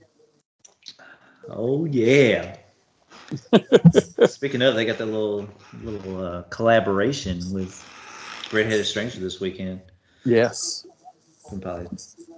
[1.49, 2.55] Oh yeah.
[4.27, 5.47] Speaking of, they got that little
[5.81, 7.83] little uh, collaboration with
[8.51, 9.81] Redheaded Stranger this weekend.
[10.25, 10.85] Yes.
[11.45, 11.87] You can probably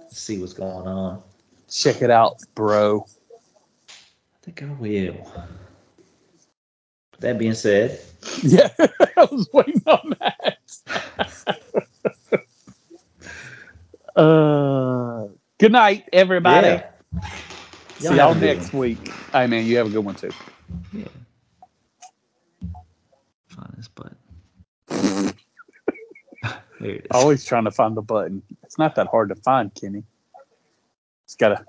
[0.08, 1.22] see what's going on.
[1.70, 3.06] Check it out, bro.
[3.90, 3.92] I
[4.42, 5.32] think I will.
[7.20, 8.00] That being said,
[8.42, 10.58] Yeah, I was waiting on that.
[14.16, 15.26] uh,
[15.58, 16.68] good night, everybody.
[16.68, 16.86] yeah.
[17.98, 19.12] See Y'all y'all have a good next week.
[19.32, 20.30] Hey, man, you have a good one too.
[20.92, 21.08] Yeah.
[23.48, 24.16] Find this button.
[26.80, 27.06] there it is.
[27.10, 28.42] Always trying to find the button.
[28.62, 30.04] It's not that hard to find, Kenny.
[31.24, 31.64] It's got to